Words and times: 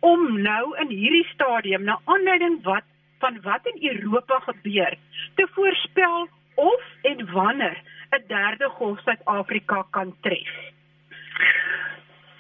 om 0.05 0.41
nou 0.41 0.77
in 0.81 0.89
hierdie 0.93 1.27
stadium 1.33 1.85
na 1.85 2.01
aanleiding 2.05 2.63
wat 2.65 2.85
van 3.25 3.41
wat 3.45 3.69
in 3.73 3.79
Europa 3.89 4.39
gebeur, 4.49 4.97
te 5.35 5.47
voorspel 5.53 6.29
of 6.55 6.83
en 7.03 7.33
wanneer 7.33 7.83
'n 8.11 8.25
derde 8.27 8.69
golf 8.69 9.01
Suid-Afrika 9.01 9.87
kan 9.91 10.17
tref? 10.21 10.73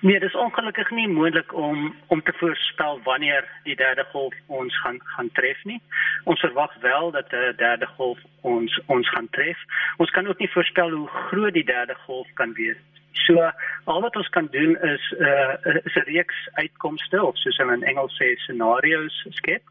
Nee, 0.04 0.18
dit 0.20 0.28
is 0.28 0.34
ongelukkig 0.34 0.90
nie 0.90 1.08
moontlik 1.08 1.54
om 1.54 1.94
om 2.06 2.22
te 2.22 2.32
voorspel 2.36 3.00
wanneer 3.02 3.48
die 3.62 3.76
derde 3.76 4.04
golf 4.12 4.34
ons 4.46 4.80
gaan 4.80 4.98
gaan 5.04 5.30
tref 5.32 5.64
nie. 5.64 5.80
Ons 6.24 6.40
verwag 6.40 6.74
wel 6.80 7.10
dat 7.10 7.32
'n 7.32 7.54
derde 7.56 7.86
golf 7.86 8.18
ons 8.40 8.80
ons 8.86 9.08
gaan 9.08 9.28
tref. 9.30 9.58
Ons 9.96 10.10
kan 10.10 10.26
ook 10.26 10.38
nie 10.38 10.50
voorspel 10.50 10.90
hoe 10.90 11.08
groot 11.08 11.52
die 11.52 11.64
derde 11.64 11.94
golf 11.94 12.28
kan 12.34 12.52
wees. 12.52 12.76
So 13.12 13.50
al 13.84 14.00
wat 14.00 14.16
ons 14.16 14.28
kan 14.28 14.48
doen 14.50 14.76
is 14.76 15.14
'n 15.18 15.24
uh, 15.24 15.74
'n 15.96 16.04
reeks 16.04 16.48
uitkomste 16.52 17.24
of 17.24 17.36
soos 17.36 17.56
hulle 17.56 17.72
in 17.72 17.82
Engels 17.82 18.22
sê 18.22 18.36
scenario's 18.36 19.26
skep 19.30 19.62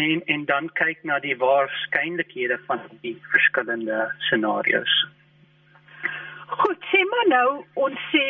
en 0.00 0.22
en 0.34 0.44
dan 0.50 0.68
kyk 0.80 1.02
na 1.06 1.18
die 1.22 1.36
waarskynlikhede 1.38 2.58
van 2.66 2.80
die 3.06 3.16
verskillende 3.30 3.98
scenario's. 4.26 4.94
Goed, 6.46 6.80
sê 6.90 7.02
maar 7.10 7.28
nou 7.30 7.48
ons 7.86 8.06
sê 8.12 8.26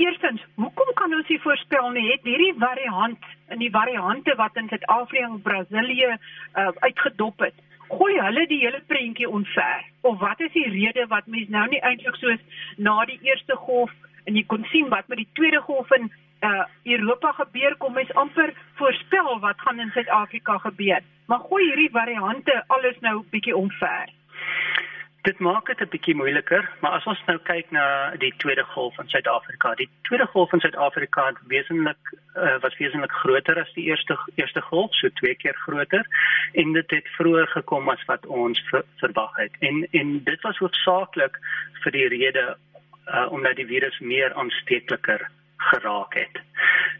Eerstens, 0.00 0.40
hoekom 0.56 0.92
kan 0.96 1.12
ons 1.12 1.28
nie 1.28 1.40
voorspel 1.44 1.90
nie 1.92 2.06
het 2.06 2.22
hierdie 2.24 2.54
variant 2.56 3.26
in 3.52 3.60
die 3.60 3.72
variante 3.74 4.32
wat 4.38 4.56
in 4.56 4.70
Suid-Afrika 4.70 5.26
en 5.26 5.42
Brasilië 5.44 6.14
uh, 6.14 6.70
uitgedop 6.86 7.44
het. 7.44 7.58
Gooi 7.90 8.14
hulle 8.16 8.46
die 8.48 8.62
hele 8.62 8.80
prentjie 8.88 9.28
onver? 9.28 9.84
Of 10.08 10.16
wat 10.22 10.40
is 10.40 10.54
die 10.56 10.70
rede 10.72 11.04
wat 11.10 11.28
mense 11.28 11.52
nou 11.52 11.66
nie 11.68 11.82
eintlik 11.84 12.16
soos 12.16 12.40
na 12.78 12.96
die 13.10 13.18
eerste 13.28 13.58
golf 13.66 13.92
en 14.24 14.38
jy 14.40 14.46
kon 14.48 14.64
sien 14.72 14.88
wat 14.94 15.10
met 15.12 15.20
die 15.20 15.28
tweede 15.36 15.60
golf 15.68 15.92
in 15.98 16.08
uh, 16.40 16.64
Europa 16.82 17.32
gebeur 17.32 17.76
kom 17.76 17.92
mens 17.92 18.14
amper 18.14 18.52
voorspel 18.74 19.40
wat 19.40 19.60
gaan 19.60 19.80
in 19.80 19.90
Suid-Afrika 19.90 20.58
gebeur. 20.58 21.00
Maar 21.26 21.38
gooi 21.38 21.64
hierdie 21.64 21.90
variante 21.92 22.64
alles 22.66 22.98
nou 23.00 23.22
bietjie 23.30 23.56
onver. 23.56 24.08
Dit 25.22 25.38
maak 25.38 25.66
dit 25.66 25.80
'n 25.80 25.88
bietjie 25.88 26.14
moeiliker, 26.14 26.70
maar 26.80 26.90
as 26.90 27.04
ons 27.04 27.22
nou 27.26 27.38
kyk 27.38 27.70
na 27.70 28.16
die 28.16 28.32
tweede 28.36 28.64
golf 28.64 28.98
in 28.98 29.08
Suid-Afrika, 29.08 29.74
die 29.74 29.88
tweede 30.02 30.26
golf 30.26 30.52
in 30.52 30.60
Suid-Afrika 30.60 31.26
het 31.26 31.36
wesentlik 31.46 32.12
uh, 32.36 32.56
was 32.60 32.76
wesentlik 32.78 33.12
groter 33.12 33.60
as 33.60 33.72
die 33.72 33.84
eerste 33.84 34.18
eerste 34.34 34.60
golf, 34.60 34.94
so 34.94 35.08
twee 35.08 35.34
keer 35.34 35.54
groter 35.54 36.06
en 36.52 36.72
dit 36.72 36.90
het 36.90 37.08
vroeër 37.08 37.46
gekom 37.46 37.88
as 37.88 38.04
wat 38.04 38.26
ons 38.26 38.60
ver, 38.70 38.84
verwag 38.96 39.36
het. 39.36 39.52
En 39.60 39.86
en 39.92 40.24
dit 40.24 40.40
was 40.40 40.58
hoofsaaklik 40.58 41.36
vir 41.82 41.92
die 41.92 42.08
rede 42.08 42.56
uh, 43.08 43.32
omdat 43.32 43.56
die 43.56 43.66
virus 43.66 43.98
meer 43.98 44.34
aansteekliker 44.34 45.28
geraak 45.70 46.14
het. 46.14 46.40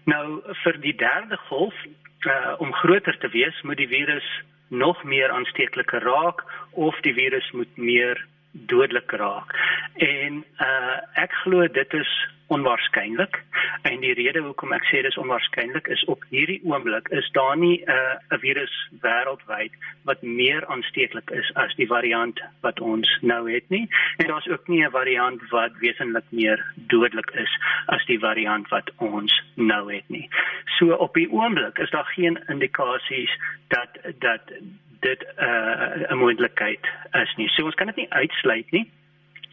Nou 0.05 0.41
vir 0.63 0.81
die 0.81 0.95
derde 0.97 1.37
golf 1.49 1.75
uh, 1.85 2.55
om 2.59 2.73
groter 2.83 3.19
te 3.19 3.29
wees, 3.33 3.63
moet 3.63 3.81
die 3.81 3.89
virus 3.89 4.27
nog 4.69 5.03
meer 5.05 5.31
aansteeklik 5.31 5.91
raak 5.91 6.45
of 6.71 7.01
die 7.01 7.15
virus 7.15 7.51
moet 7.51 7.77
meer 7.77 8.27
dodelik 8.53 9.11
raak. 9.11 9.55
En 9.95 10.45
uh 10.61 10.99
ek 11.23 11.33
glo 11.43 11.67
dit 11.69 11.95
is 11.95 12.13
onwaarskynlik 12.55 13.39
en 13.83 14.01
die 14.01 14.15
rede 14.19 14.43
hoekom 14.45 14.73
ek 14.77 14.87
sê 14.91 15.03
dis 15.07 15.19
onwaarskynlik 15.23 15.89
is 15.95 16.05
op 16.13 16.25
hierdie 16.35 16.61
oomblik 16.69 17.09
is 17.21 17.31
daar 17.37 17.57
nie 17.57 17.79
'n 17.87 17.91
uh, 17.91 18.39
virus 18.45 18.75
wêreldwyd 19.05 19.73
wat 20.05 20.23
meer 20.23 20.67
aansteeklik 20.67 21.31
is 21.31 21.51
as 21.55 21.75
die 21.77 21.87
variant 21.87 22.41
wat 22.67 22.81
ons 22.81 23.09
nou 23.21 23.43
het 23.53 23.69
nie 23.69 23.87
en 24.19 24.27
daar's 24.27 24.49
ook 24.49 24.69
nie 24.69 24.85
'n 24.85 24.91
variant 24.91 25.41
wat 25.51 25.73
wesentlik 25.81 26.29
meer 26.31 26.65
dodelik 26.77 27.31
is 27.31 27.53
as 27.87 28.05
die 28.07 28.19
variant 28.19 28.69
wat 28.69 28.91
ons 28.97 29.43
nou 29.55 29.95
het 29.95 30.09
nie. 30.09 30.29
So 30.79 30.95
op 30.95 31.15
die 31.15 31.31
oomblik 31.31 31.79
is 31.79 31.91
daar 31.91 32.11
geen 32.15 32.39
indikasies 32.49 33.33
dat 33.69 33.99
dat 34.19 34.43
dit 35.01 35.25
uh, 35.39 36.11
'n 36.11 36.19
moontlikheid 36.19 36.85
is 37.13 37.35
nie. 37.37 37.49
So 37.49 37.65
ons 37.65 37.75
kan 37.75 37.87
dit 37.87 37.97
nie 37.97 38.13
uitsluit 38.13 38.71
nie. 38.71 38.91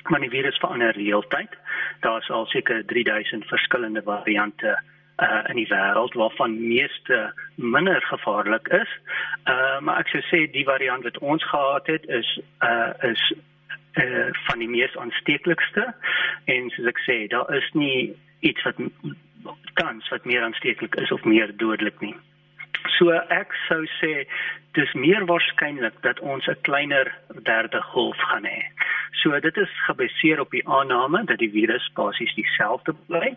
Maar 0.08 0.20
die 0.20 0.30
virus 0.30 0.58
verander 0.58 0.96
reeltyd. 0.96 1.58
Daar's 2.00 2.30
al 2.30 2.46
seker 2.46 2.86
3000 2.86 3.46
verskillende 3.46 4.02
variante 4.04 4.78
uh 5.18 5.44
in 5.50 5.56
die 5.56 5.68
wêreld 5.68 6.14
waarvan 6.14 6.68
meeste 6.68 7.34
minder 7.56 8.02
gevaarlik 8.02 8.68
is. 8.68 8.92
Uh 9.50 9.80
maar 9.80 10.00
ek 10.04 10.12
sou 10.14 10.22
sê 10.30 10.44
die 10.52 10.66
variant 10.66 11.04
wat 11.04 11.18
ons 11.18 11.44
gehad 11.44 11.88
het 11.88 12.06
is 12.06 12.40
uh 12.62 12.94
is 13.02 13.34
uh 13.98 14.28
van 14.46 14.60
die 14.60 14.70
mees 14.70 14.98
aansteeklikste 14.98 15.88
en 16.46 16.70
soos 16.70 16.92
ek 16.94 17.02
sê 17.10 17.18
daar 17.34 17.50
is 17.56 17.70
nie 17.74 18.14
iets 18.40 18.64
wat 18.64 18.78
kans 19.74 20.10
wat 20.14 20.26
meer 20.26 20.44
aansteeklik 20.44 20.96
is 20.96 21.12
of 21.12 21.24
meer 21.24 21.56
dodelik 21.58 22.00
nie. 22.00 22.16
So 22.98 23.10
ek 23.34 23.54
sou 23.66 23.82
sê 23.98 24.28
dis 24.78 24.94
meer 24.94 25.26
waarskynlik 25.26 25.98
dat 26.06 26.20
ons 26.20 26.48
'n 26.48 26.62
kleiner 26.62 27.10
derde 27.44 27.82
golf 27.82 28.18
gaan 28.30 28.46
hê. 28.46 28.62
So 29.12 29.40
dit 29.40 29.58
is 29.58 29.70
gebaseer 29.86 30.40
op 30.40 30.52
die 30.52 30.68
aanname 30.68 31.24
dat 31.26 31.38
die 31.38 31.52
virus 31.52 31.92
basies 31.94 32.36
dieselfde 32.36 32.96
bly. 33.08 33.36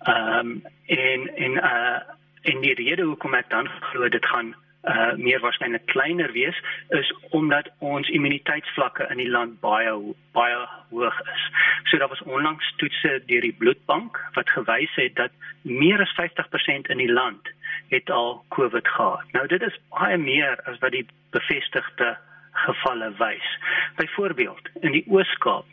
Ehm 0.00 0.38
um, 0.38 0.62
en 0.86 1.30
en 1.36 1.52
uh 1.52 1.98
en 2.44 2.60
die 2.60 2.74
rede 2.74 3.02
hoekom 3.02 3.34
ek 3.34 3.48
dan 3.50 3.68
glo 3.80 4.08
dit 4.08 4.26
gaan 4.26 4.54
uh 4.84 5.12
meer 5.16 5.40
waarskynlik 5.40 5.86
kleiner 5.86 6.32
wees 6.32 6.56
is 6.88 7.12
omdat 7.30 7.70
ons 7.78 8.08
immuniteitsvlakke 8.08 9.06
in 9.10 9.16
die 9.22 9.30
land 9.30 9.60
baie 9.60 9.92
baie 10.36 10.58
hoog 10.90 11.20
is. 11.34 11.46
So 11.84 11.98
daar 11.98 12.12
was 12.12 12.22
onlangs 12.22 12.74
toetse 12.76 13.22
deur 13.26 13.40
die 13.40 13.56
bloedbank 13.58 14.20
wat 14.34 14.50
gewys 14.50 14.94
het 15.00 15.16
dat 15.16 15.32
meer 15.62 16.00
as 16.04 16.12
50% 16.20 16.92
in 16.92 17.00
die 17.00 17.12
land 17.12 17.48
het 17.88 18.10
al 18.10 18.44
COVID 18.48 18.88
gehad. 18.88 19.24
Nou 19.32 19.46
dit 19.46 19.62
is 19.62 19.80
baie 19.88 20.18
meer 20.18 20.60
as 20.64 20.78
wat 20.84 20.92
die 20.92 21.06
bevestigde 21.30 22.16
gevalle 22.54 23.12
wys. 23.18 23.58
Byvoorbeeld, 23.96 24.68
in 24.80 24.92
die 24.92 25.04
Oos-Kaap 25.08 25.66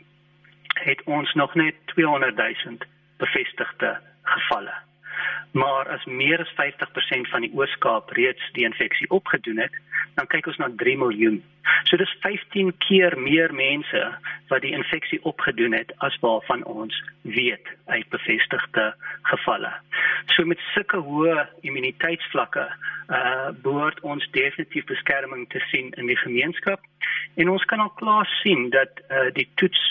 het 0.82 1.02
ons 1.04 1.32
nog 1.32 1.54
net 1.54 1.74
200 1.94 2.36
000 2.36 2.76
bevestigde 3.16 4.00
gevalle. 4.22 4.74
Maar 5.52 5.88
as 5.88 6.04
meer 6.04 6.40
as 6.40 6.52
50% 6.56 7.28
van 7.30 7.40
die 7.40 7.52
Oos-Kaap 7.54 8.10
reeds 8.10 8.50
die 8.52 8.64
infeksie 8.64 9.10
opgedoen 9.10 9.58
het, 9.58 9.74
dan 10.14 10.26
kyk 10.26 10.46
ons 10.46 10.56
na 10.56 10.70
3 10.76 10.96
miljoen. 10.98 11.42
So 11.84 11.96
dis 11.96 12.16
15 12.20 12.72
keer 12.78 13.18
meer 13.18 13.54
mense 13.54 14.02
wat 14.48 14.62
die 14.64 14.74
infeksie 14.76 15.20
opgedoen 15.28 15.72
het 15.76 15.92
as 15.98 16.16
waarvan 16.20 16.64
ons 16.64 17.02
weet 17.22 17.66
uit 17.86 18.08
bevestigde 18.08 18.94
gevalle. 19.22 19.72
So 20.34 20.44
met 20.44 20.60
sulke 20.72 21.02
hoë 21.08 21.46
immuniteitsvlakke 21.66 22.68
uh 23.12 23.50
behoort 23.64 24.00
ons 24.00 24.24
definitief 24.32 24.86
beskerming 24.88 25.48
te 25.50 25.60
sien 25.70 25.90
in 26.00 26.06
die 26.08 26.16
gemeenskap 26.16 26.80
en 27.34 27.48
ons 27.48 27.64
kan 27.64 27.80
al 27.80 27.92
klaar 28.00 28.28
sien 28.42 28.70
dat 28.70 29.02
uh 29.10 29.28
die 29.36 29.48
toets 29.60 29.82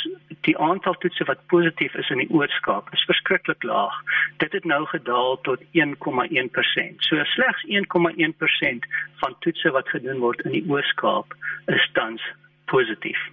die 0.48 0.58
aantal 0.58 0.96
toetse 1.04 1.26
wat 1.30 1.44
positief 1.54 1.94
is 2.02 2.10
in 2.10 2.22
die 2.24 2.32
oorskaap 2.34 2.90
is 2.96 3.04
verskriklik 3.10 3.64
laag. 3.64 3.98
Dit 4.44 4.56
het 4.58 4.66
nou 4.66 4.86
gedaal 4.90 5.38
tot 5.48 5.62
1,1%. 5.78 7.06
So 7.08 7.24
slegs 7.36 7.66
1,1% 7.68 8.90
van 9.22 9.36
toetse 9.46 9.74
wat 9.78 9.90
gedoen 9.94 10.24
word 10.24 10.42
in 10.48 10.56
die 10.58 10.66
oorskaap 10.70 11.36
is 11.66 11.81
tans 11.94 12.22
positief. 12.66 13.30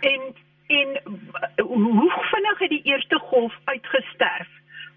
En 0.00 0.34
en 0.66 1.00
hoe 1.62 2.12
vinnig 2.30 2.58
het 2.58 2.70
die 2.70 2.82
eerste 2.82 3.18
golf 3.18 3.54
uitgesterf? 3.64 4.48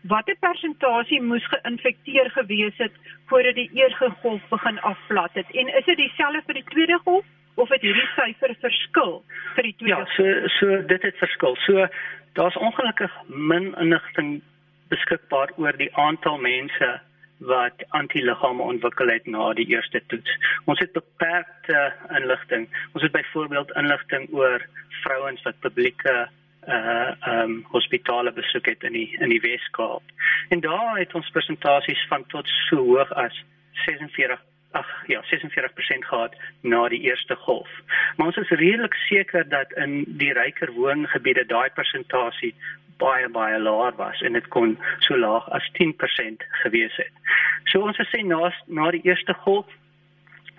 watter 0.08 0.36
persentasie 0.40 1.22
moes 1.22 1.46
geïnfekteer 1.52 2.30
gewees 2.32 2.78
het 2.78 2.94
voordat 3.28 3.56
die 3.56 3.70
eerste 3.74 4.10
golf 4.22 4.42
begin 4.50 4.80
afplat 4.80 5.34
het 5.34 5.52
en 5.52 5.68
is 5.68 5.86
dit 5.86 5.98
dieselfde 5.98 6.42
vir 6.46 6.60
die 6.60 6.70
tweede 6.72 7.00
golf 7.04 7.26
of 7.60 7.70
het 7.70 7.84
hierdie 7.84 8.08
syfer 8.16 8.56
verskil 8.62 9.18
vir 9.56 9.68
die 9.68 9.76
tweede? 9.82 10.06
Ja, 10.06 10.16
so 10.16 10.48
so 10.60 10.80
dit 10.88 11.02
het 11.04 11.18
verskil. 11.20 11.58
So 11.66 11.88
daar's 12.40 12.56
ongelukkig 12.56 13.12
min 13.28 13.74
inligting 13.76 14.40
beskikbaar 14.88 15.52
oor 15.58 15.76
die 15.78 15.92
aantal 15.96 16.40
mense 16.40 16.94
wat 17.40 17.84
antiliggame 17.90 18.64
ontwikkel 18.64 19.08
het 19.08 19.26
na 19.26 19.54
die 19.54 19.68
eerste 19.68 20.02
toets. 20.08 20.32
Ons 20.66 20.80
het 20.80 20.92
beperkte 20.92 21.94
inligting. 22.10 22.68
Ons 22.94 23.04
het 23.04 23.12
byvoorbeeld 23.12 23.72
inligting 23.72 24.28
oor 24.32 24.66
vrouens 25.04 25.42
wat 25.44 25.60
publieke 25.60 26.28
uh 26.68 27.12
um, 27.28 27.66
hospitale 27.72 28.32
besoek 28.34 28.66
het 28.66 28.84
in 28.84 28.94
die 28.94 29.16
in 29.20 29.30
die 29.30 29.42
Weskaap. 29.42 30.04
En 30.50 30.60
daar 30.60 30.98
het 30.98 31.16
ons 31.16 31.30
presentasies 31.30 32.06
van 32.08 32.26
tot 32.28 32.48
so 32.48 32.84
hoog 32.86 33.14
as 33.14 33.44
46 33.86 34.40
ag 34.72 35.08
ja, 35.08 35.24
46% 35.24 36.06
gehad 36.06 36.36
na 36.62 36.88
die 36.88 37.02
eerste 37.02 37.36
golf. 37.36 37.70
Maar 38.16 38.28
ons 38.28 38.36
is 38.36 38.50
redelik 38.50 38.94
seker 38.94 39.50
dat 39.50 39.72
in 39.72 40.04
die 40.08 40.34
ryker 40.34 40.72
woongebiede 40.72 41.46
daai 41.46 41.70
persentasie 41.74 42.56
baie 43.02 43.30
baie 43.36 43.60
laag 43.60 43.96
was 44.00 44.22
en 44.22 44.38
dit 44.38 44.48
kon 44.56 44.78
so 45.08 45.18
laag 45.18 45.50
as 45.56 45.70
10% 45.80 46.46
gewees 46.64 46.96
het. 47.02 47.14
So 47.72 47.82
ons 47.88 48.00
sê 48.12 48.24
na 48.26 48.52
na 48.68 48.92
die 48.96 49.06
eerste 49.08 49.36
golf 49.46 49.68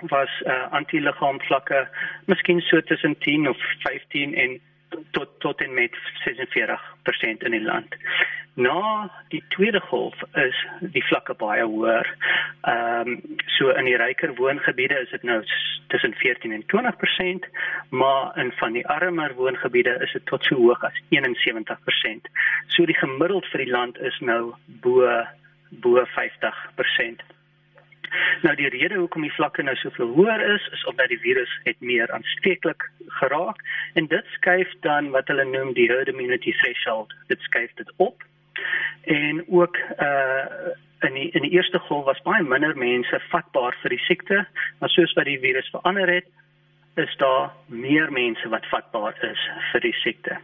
was 0.08 0.32
uh, 0.46 0.66
antiliggaamvlakke 0.80 1.84
miskien 2.32 2.60
so 2.68 2.80
tussen 2.80 3.18
10 3.26 3.48
of 3.48 3.56
15 3.84 4.34
en 4.34 4.60
tot 5.16 5.40
tot 5.44 5.60
en 5.60 5.74
met 5.74 5.96
46% 6.24 7.46
in 7.48 7.56
die 7.56 7.62
land. 7.62 7.94
Na 8.54 9.10
die 9.28 9.44
tweede 9.48 9.80
golf 9.80 10.14
is 10.32 10.56
die 10.80 11.04
vlakke 11.06 11.34
baie 11.38 11.64
hoër. 11.64 12.06
Ehm 12.66 13.08
um, 13.08 13.36
so 13.46 13.70
in 13.70 13.86
die 13.86 13.96
ryker 13.96 14.34
woongebiede 14.34 14.98
is 15.00 15.10
dit 15.10 15.22
nou 15.22 15.42
tussen 15.88 16.14
14 16.14 16.52
en 16.52 16.64
20%, 16.74 17.46
maar 17.88 18.38
in 18.38 18.52
van 18.52 18.72
die 18.72 18.86
armer 18.86 19.34
woongebiede 19.34 19.98
is 20.02 20.12
dit 20.12 20.26
tot 20.26 20.44
so 20.44 20.56
hoog 20.56 20.84
as 20.84 21.02
71%. 21.08 22.30
So 22.66 22.86
die 22.86 22.98
gemiddeld 22.98 23.46
vir 23.52 23.64
die 23.64 23.70
land 23.70 23.98
is 23.98 24.18
nou 24.20 24.54
bo 24.66 25.06
bo 25.70 26.02
50%. 26.04 27.22
Nou 28.42 28.54
die 28.58 28.68
rede 28.68 28.96
hoekom 28.98 29.22
die 29.22 29.34
vlakke 29.34 29.62
nou 29.62 29.76
soveel 29.78 30.10
hoër 30.16 30.42
is, 30.54 30.66
is 30.74 30.84
omdat 30.90 31.12
die 31.12 31.20
virus 31.22 31.52
het 31.64 31.78
meer 31.80 32.10
aansteeklik 32.10 32.88
geraak 33.20 33.62
en 33.94 34.10
dit 34.10 34.34
skuif 34.34 34.72
dan 34.86 35.10
wat 35.14 35.30
hulle 35.30 35.44
noem 35.44 35.72
die 35.78 35.86
herd 35.92 36.10
immunity 36.10 36.52
threshold. 36.62 37.14
Dit 37.28 37.46
skuif 37.46 37.70
dit 37.78 37.92
op. 37.96 38.26
En 39.02 39.44
ook 39.48 39.76
uh 39.98 40.76
in 41.00 41.14
die 41.14 41.30
in 41.30 41.42
die 41.42 41.50
eerste 41.50 41.78
golf 41.78 42.04
was 42.04 42.22
baie 42.22 42.42
minder 42.44 42.76
mense 42.76 43.20
vatbaar 43.30 43.76
vir 43.82 43.94
die 43.94 44.02
siekte, 44.04 44.42
maar 44.78 44.92
soos 44.92 45.12
wat 45.16 45.24
die 45.24 45.38
virus 45.40 45.70
verander 45.72 46.12
het, 46.12 46.26
is 46.94 47.16
daar 47.16 47.52
meer 47.66 48.12
mense 48.12 48.48
wat 48.48 48.66
vatbaar 48.66 49.16
is 49.24 49.42
vir 49.72 49.80
die 49.80 49.94
siekte. 50.02 50.38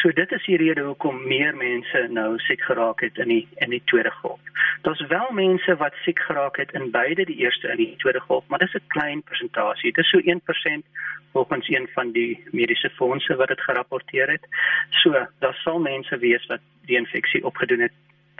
So 0.00 0.12
dit 0.12 0.32
is 0.32 0.44
die 0.46 0.56
rede 0.56 0.82
hoekom 0.86 1.18
meer 1.28 1.56
mense 1.56 2.06
nou 2.10 2.38
siek 2.46 2.62
geraak 2.64 3.02
het 3.04 3.18
in 3.18 3.28
die 3.28 3.48
in 3.64 3.70
die 3.74 3.82
tweede 3.90 4.10
golf. 4.20 4.40
Daar's 4.82 5.02
wel 5.08 5.30
mense 5.30 5.76
wat 5.76 5.94
siek 6.04 6.18
geraak 6.18 6.56
het 6.56 6.72
in 6.72 6.90
beide 6.90 7.24
die 7.24 7.36
eerste 7.44 7.68
en 7.68 7.76
die 7.76 7.94
tweede 7.96 8.20
golf, 8.20 8.46
maar 8.46 8.58
dis 8.58 8.74
'n 8.74 8.86
klein 8.86 9.22
persentasie. 9.22 9.92
Dit 9.92 10.04
is 10.04 10.10
so 10.10 10.18
1% 10.24 10.86
volgens 11.32 11.68
een 11.68 11.88
van 11.94 12.12
die 12.12 12.44
mediese 12.50 12.90
fondse 12.90 13.36
wat 13.36 13.48
dit 13.48 13.60
gerapporteer 13.60 14.30
het. 14.30 14.46
So, 14.90 15.26
daar 15.38 15.54
sal 15.54 15.78
mense 15.78 16.18
wees 16.18 16.46
wat 16.46 16.60
die 16.86 16.96
infeksie 16.96 17.44
opgedoen 17.44 17.80
het 17.80 17.92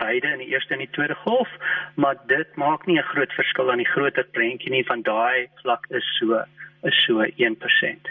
beide 0.05 0.33
in 0.35 0.43
die 0.43 0.51
eerste 0.53 0.73
en 0.75 0.83
die 0.83 0.93
tweede 0.97 1.17
golf, 1.25 1.49
maar 1.95 2.17
dit 2.27 2.55
maak 2.55 2.85
nie 2.85 2.97
'n 2.99 3.11
groot 3.13 3.33
verskil 3.39 3.71
aan 3.71 3.83
die 3.83 3.93
groter 3.95 4.27
prentjie 4.37 4.71
nie 4.71 4.85
van 4.91 5.01
daai 5.01 5.47
vlak 5.61 5.85
is 5.89 6.07
so 6.17 6.43
is 6.83 6.97
so 7.05 7.21
1%. 7.21 8.09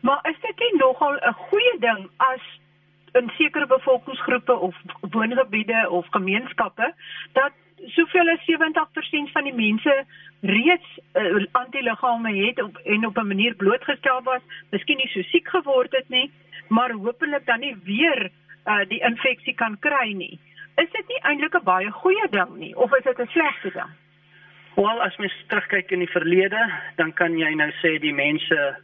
Maar 0.00 0.20
is 0.30 0.40
dit 0.40 0.58
nie 0.58 0.74
nogal 0.78 1.14
'n 1.16 1.38
goeie 1.48 1.76
ding 1.80 2.10
as 2.16 2.44
in 3.12 3.30
sekere 3.36 3.66
bevolkingsgroepe 3.66 4.54
of 4.56 4.74
woongebiede 5.00 5.90
of 5.90 6.06
gemeenskappe 6.10 6.94
dat 7.32 7.52
soveel 7.86 8.28
as 8.28 8.44
70% 8.44 9.32
van 9.32 9.44
die 9.44 9.54
mense 9.54 10.04
reeds 10.40 10.98
uh, 11.14 11.44
antiliggame 11.52 12.34
het 12.46 12.62
op, 12.62 12.76
en 12.76 13.06
op 13.06 13.16
'n 13.16 13.26
manier 13.26 13.54
blootgestel 13.54 14.22
was, 14.22 14.40
miskien 14.70 14.96
nie 14.96 15.08
so 15.08 15.22
siek 15.22 15.48
geword 15.48 15.92
het 15.92 16.08
nie, 16.08 16.30
maar 16.68 16.90
hopelik 16.90 17.46
dan 17.46 17.60
nie 17.60 17.76
weer 17.84 18.30
uh, 18.66 18.88
die 18.88 19.00
infeksie 19.00 19.54
kan 19.54 19.78
kry 19.78 20.12
nie. 20.12 20.38
Is 20.82 20.90
dit 20.94 21.08
nie 21.08 21.22
eintlik 21.22 21.54
'n 21.54 21.64
baie 21.64 21.90
goeie 21.90 22.28
ding 22.30 22.52
nie 22.56 22.74
of 22.76 22.92
is 22.96 23.04
dit 23.04 23.18
'n 23.18 23.32
slegte 23.34 23.70
ding? 23.70 23.94
Wel 24.74 25.02
as 25.02 25.16
mens 25.16 25.34
terugkyk 25.46 25.90
in 25.90 25.98
die 25.98 26.14
verlede, 26.14 26.72
dan 26.96 27.12
kan 27.12 27.38
jy 27.38 27.54
nou 27.54 27.70
sê 27.82 27.98
die 27.98 28.14
mense 28.14 28.76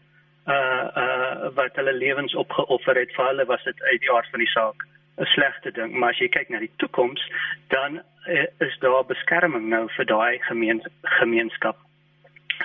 uh 0.46 0.86
uh 1.02 1.54
wat 1.54 1.76
hulle 1.76 1.92
lewens 1.92 2.34
opgeoffer 2.34 2.98
het 2.98 3.14
vir 3.16 3.26
hulle 3.26 3.44
was 3.44 3.62
dit 3.64 3.82
uit 3.82 4.00
die 4.00 4.12
aard 4.12 4.30
van 4.30 4.40
die 4.40 4.50
saak 4.56 4.86
'n 5.18 5.24
slegte 5.24 5.70
ding, 5.70 5.92
maar 5.98 6.10
as 6.10 6.18
jy 6.18 6.28
kyk 6.28 6.48
na 6.48 6.58
die 6.58 6.72
toekoms, 6.76 7.22
dan 7.68 8.02
uh, 8.26 8.46
is 8.58 8.78
daar 8.82 9.04
beskerming 9.06 9.68
nou 9.68 9.86
vir 9.96 10.06
daai 10.10 10.38
gemeen, 10.48 10.82
gemeenskap. 11.02 11.76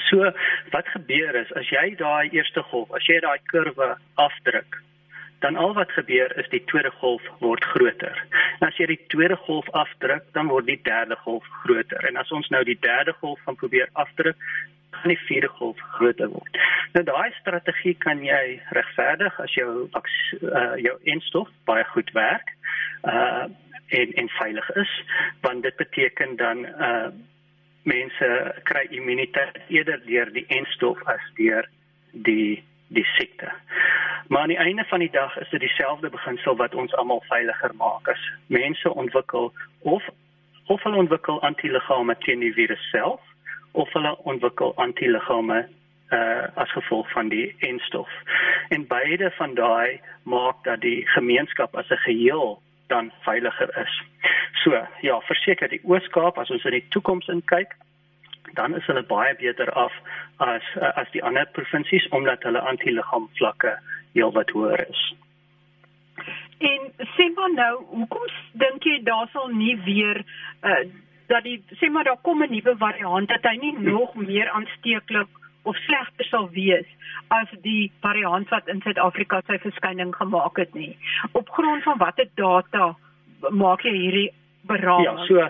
So 0.10 0.32
wat 0.72 0.88
gebeur 0.88 1.36
is 1.36 1.54
as 1.54 1.70
jy 1.70 1.96
daai 1.96 2.30
eerste 2.30 2.64
golf, 2.72 2.92
as 2.92 3.06
jy 3.06 3.20
daai 3.20 3.38
kurwe 3.54 3.98
afdruk, 4.16 4.82
dan 5.40 5.56
al 5.56 5.74
wat 5.74 5.92
gebeur 5.92 6.38
is 6.38 6.50
die 6.50 6.64
tweede 6.72 6.92
golf 7.00 7.24
word 7.40 7.64
groter. 7.64 8.18
En 8.60 8.68
as 8.68 8.78
jy 8.78 8.90
die 8.92 9.04
tweede 9.14 9.38
golf 9.48 9.70
afdruk, 9.78 10.26
dan 10.36 10.52
word 10.52 10.68
die 10.68 10.80
derde 10.84 11.16
golf 11.24 11.46
groter. 11.64 12.04
En 12.10 12.20
as 12.20 12.32
ons 12.36 12.50
nou 12.50 12.64
die 12.68 12.78
derde 12.82 13.16
golf 13.22 13.40
gaan 13.46 13.56
probeer 13.56 13.90
afdruk, 13.94 14.36
gaan 14.92 15.14
die 15.14 15.22
vierde 15.28 15.48
golf 15.48 15.80
groter 15.96 16.32
word. 16.34 16.60
Nou 16.94 17.04
daai 17.08 17.32
strategie 17.40 17.96
kan 18.04 18.24
jy 18.26 18.60
regverdig 18.76 19.40
as 19.40 19.56
jou 19.56 19.72
uh, 19.88 20.76
jou 20.82 20.96
enstof 21.16 21.50
baie 21.70 21.88
goed 21.96 22.14
werk. 22.18 22.56
Uh 23.04 23.48
en 23.90 24.12
en 24.22 24.28
veilig 24.30 24.68
is, 24.78 24.90
want 25.42 25.64
dit 25.66 25.76
beteken 25.76 26.36
dan 26.38 26.66
uh 26.66 27.10
mense 27.90 28.28
kry 28.70 28.84
immuniteit 28.94 29.56
eerder 29.68 30.02
deur 30.06 30.30
die 30.36 30.46
enstof 30.54 31.00
as 31.10 31.24
deur 31.40 31.66
die 32.12 32.62
die 32.90 33.06
siekte. 33.06 33.52
Maar 34.28 34.42
aan 34.42 34.54
die 34.54 34.58
einde 34.58 34.84
van 34.84 35.00
die 35.00 35.12
dag 35.12 35.38
is 35.38 35.50
dit 35.50 35.60
dieselfde 35.60 36.10
beginsel 36.10 36.56
wat 36.56 36.76
ons 36.76 36.94
almal 36.94 37.24
veiliger 37.28 37.76
maak 37.76 38.08
as 38.08 38.32
mense 38.48 38.94
ontwikkel 38.94 39.54
of 39.80 40.04
of 40.66 40.84
hulle 40.84 41.02
ontwikkel 41.02 41.42
antiliggame 41.42 42.16
teen 42.18 42.40
die 42.40 42.54
virus 42.54 42.90
self 42.90 43.22
of 43.72 43.94
hulle 43.94 44.18
ontwikkel 44.24 44.76
antiliggame 44.76 45.68
uh 46.10 46.46
as 46.56 46.72
gevolg 46.72 47.12
van 47.12 47.30
die 47.30 47.56
enstof. 47.60 48.10
En 48.70 48.88
beide 48.88 49.32
van 49.32 49.54
daai 49.54 50.00
maak 50.24 50.64
dat 50.64 50.82
die 50.82 51.08
gemeenskap 51.08 51.76
as 51.76 51.90
'n 51.90 52.04
geheel 52.06 52.62
dan 52.88 53.12
veiliger 53.22 53.78
is. 53.78 54.02
So, 54.64 54.88
ja, 55.02 55.22
verseker 55.22 55.70
die 55.70 55.82
Oos-Kaap 55.84 56.38
as 56.38 56.50
ons 56.50 56.64
in 56.64 56.72
die 56.72 56.88
toekoms 56.90 57.28
inkyk, 57.28 57.76
dan 58.54 58.76
is 58.76 58.86
hulle 58.86 59.04
baie 59.04 59.36
beter 59.36 59.72
af 59.72 59.94
as 60.38 60.66
as 60.96 61.10
die 61.12 61.24
ander 61.24 61.48
provinsies 61.58 62.08
omdat 62.10 62.44
hulle 62.44 62.62
antiliggaamvlakke 62.72 63.76
heelwat 64.14 64.50
hoër 64.56 64.86
is. 64.90 65.04
En 66.60 66.92
sê 67.16 67.30
maar 67.36 67.54
nou, 67.54 67.74
hoekom 67.90 68.26
dink 68.64 68.84
jy 68.84 69.00
daar 69.04 69.30
sal 69.34 69.48
nie 69.56 69.78
weer 69.86 70.24
uh, 70.64 70.84
dat 71.32 71.44
die 71.44 71.60
sê 71.80 71.92
maar 71.92 72.04
daar 72.04 72.22
kom 72.22 72.44
'n 72.44 72.52
nuwe 72.52 72.76
variant 72.78 73.30
dat 73.30 73.44
hy 73.44 73.56
nie 73.62 73.76
nog 73.80 74.16
meer 74.16 74.50
aansteeklik 74.50 75.28
of 75.64 75.76
slegter 75.76 76.26
sal 76.26 76.50
wees 76.50 76.88
as 77.28 77.50
die 77.62 77.92
variant 78.02 78.50
wat 78.50 78.68
in 78.68 78.82
Suid-Afrika 78.82 79.42
sy 79.48 79.60
verskyning 79.60 80.16
gemaak 80.16 80.58
het 80.58 80.74
nie. 80.74 80.98
Op 81.32 81.50
grond 81.50 81.84
van 81.84 81.98
watter 81.98 82.30
data 82.36 82.96
maak 83.50 83.82
jy 83.82 83.94
hierdie 83.94 84.32
beraad? 84.62 85.04
Ja, 85.04 85.26
so 85.26 85.40
Eh, 85.40 85.50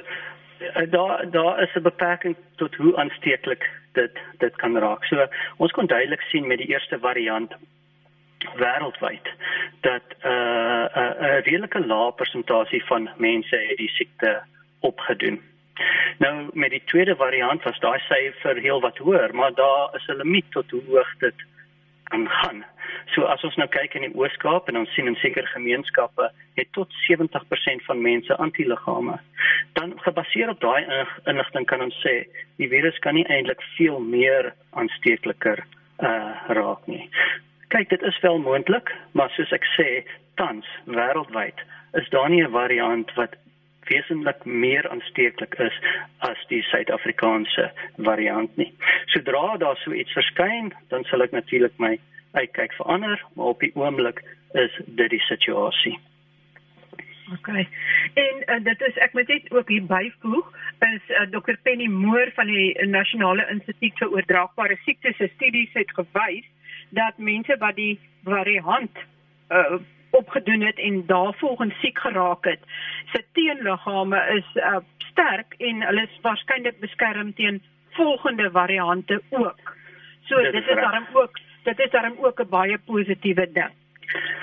daar 0.89 1.29
daar 1.31 1.61
is 1.61 1.75
'n 1.75 1.81
beperking 1.81 2.35
tot 2.55 2.75
hoe 2.75 2.95
aansteeklik 2.95 3.69
dit 3.91 4.19
dit 4.37 4.55
kan 4.55 4.77
raak. 4.77 5.03
So 5.05 5.27
ons 5.57 5.71
kon 5.71 5.85
duidelik 5.85 6.21
sien 6.21 6.47
met 6.47 6.57
die 6.57 6.67
eerste 6.67 6.99
variant 6.99 7.53
wêreldwyd 8.55 9.27
dat 9.81 10.03
'n 10.23 10.27
uh, 10.27 10.85
'n 10.95 10.99
uh, 10.99 11.21
'n 11.21 11.41
redelike 11.43 11.85
lae 11.85 12.11
persentasie 12.11 12.85
van 12.85 13.09
mense 13.17 13.55
het 13.55 13.77
die 13.77 13.89
siekte 13.89 14.41
opgedoen. 14.79 15.41
Nou 16.17 16.49
met 16.53 16.69
die 16.69 16.83
tweede 16.85 17.15
variant 17.15 17.63
was 17.63 17.79
daai 17.79 17.99
syfer 17.99 18.57
heel 18.57 18.81
wat 18.81 18.97
hoër, 18.97 19.35
maar 19.35 19.53
daar 19.53 19.95
is 19.95 20.07
'n 20.07 20.17
limiet 20.17 20.51
tot 20.51 20.71
hoe 20.71 20.83
hoog 20.87 21.17
dit 21.17 21.35
kan 22.13 22.27
gaan. 22.29 22.63
So 23.13 23.25
as 23.29 23.43
ons 23.47 23.57
nou 23.57 23.67
kyk 23.71 23.95
in 23.97 24.05
die 24.05 24.13
Oos-Kaap 24.17 24.69
en 24.69 24.77
ons 24.81 24.93
sien 24.93 25.09
in 25.09 25.17
sekere 25.21 25.47
gemeenskappe 25.53 26.29
het 26.59 26.71
tot 26.77 26.93
70% 27.07 27.85
van 27.87 28.01
mense 28.01 28.37
antiliggame. 28.37 29.17
Dan 29.77 29.95
gebaseer 30.05 30.49
op 30.53 30.61
daai 30.61 30.85
inligting 31.29 31.65
kan 31.69 31.81
ons 31.85 31.97
sê 32.05 32.15
die 32.61 32.69
virus 32.69 32.97
kan 33.05 33.17
nie 33.17 33.27
eintlik 33.27 33.61
veel 33.77 33.99
meer 33.99 34.53
aansteekliker 34.77 35.65
uh 35.99 36.53
raak 36.55 36.85
nie. 36.87 37.09
Kyk, 37.69 37.89
dit 37.89 38.01
is 38.01 38.19
wel 38.21 38.39
moontlik, 38.41 38.89
maar 39.13 39.29
soos 39.35 39.51
ek 39.53 39.65
sê, 39.75 39.87
tans 40.41 40.65
wêreldwyd 40.89 41.59
is 41.99 42.09
daar 42.13 42.29
nie 42.29 42.41
'n 42.43 42.51
variant 42.51 43.11
wat 43.15 43.35
wesentlik 43.89 44.45
meer 44.45 44.89
aansteeklik 44.89 45.55
is 45.65 45.79
as 46.27 46.43
die 46.51 46.61
Suid-Afrikaanse 46.71 47.69
variant 47.97 48.57
nie. 48.57 48.71
Sodra 49.13 49.57
daar 49.57 49.79
so 49.83 49.93
iets 49.93 50.13
verskyn, 50.17 50.73
dan 50.93 51.03
sal 51.09 51.25
ek 51.25 51.35
natuurlik 51.35 51.75
my 51.77 51.97
uitkyk 52.37 52.73
verander, 52.77 53.21
maar 53.35 53.55
op 53.55 53.65
die 53.65 53.73
oomblik 53.75 54.21
is 54.57 54.81
dit 54.85 55.09
die 55.09 55.25
situasie. 55.27 55.97
OK. 57.33 57.47
En 58.13 58.35
uh, 58.45 58.63
dit 58.63 58.81
is 58.87 58.97
ek 59.05 59.13
moet 59.13 59.27
net 59.27 59.51
ook 59.53 59.69
hier 59.69 59.85
byvoeg 59.85 60.47
is 60.87 61.11
uh, 61.13 61.25
Dr 61.29 61.57
Penny 61.61 61.85
Moore 61.85 62.31
van 62.33 62.49
die 62.49 62.73
Nasionale 62.89 63.45
Instituut 63.53 63.97
vir 64.01 64.15
Oordraagbare 64.15 64.77
Siektes 64.85 65.17
se 65.17 65.29
studies 65.35 65.73
het 65.77 65.93
gewys 65.97 66.47
dat 66.89 67.17
mense 67.17 67.57
wat 67.61 67.77
die 67.77 67.99
variant 68.25 68.97
uh, 69.53 69.77
opgedoen 70.09 70.61
het 70.61 70.79
en 70.79 71.05
daarvolgens 71.05 71.79
siek 71.79 71.99
geraak 71.99 72.45
het, 72.45 72.59
se 73.11 73.23
teenliggame 73.33 74.19
is 74.37 74.63
uh, 74.63 74.77
sterk 74.97 75.53
en 75.57 75.81
hulle 75.81 76.01
is 76.01 76.19
waarskynlik 76.21 76.79
beskerm 76.79 77.33
teen 77.33 77.61
volgende 77.89 78.51
variante 78.51 79.21
ook. 79.29 79.75
So 80.21 80.41
dit, 80.41 80.51
dit 80.51 80.67
is 80.67 80.75
daarom 80.75 81.07
ook 81.13 81.39
dit 81.63 81.79
is 81.79 81.91
daarom 81.91 82.17
ook 82.21 82.39
'n 82.41 82.49
baie 82.49 82.77
positiewe 82.85 83.51
ding. 83.51 83.73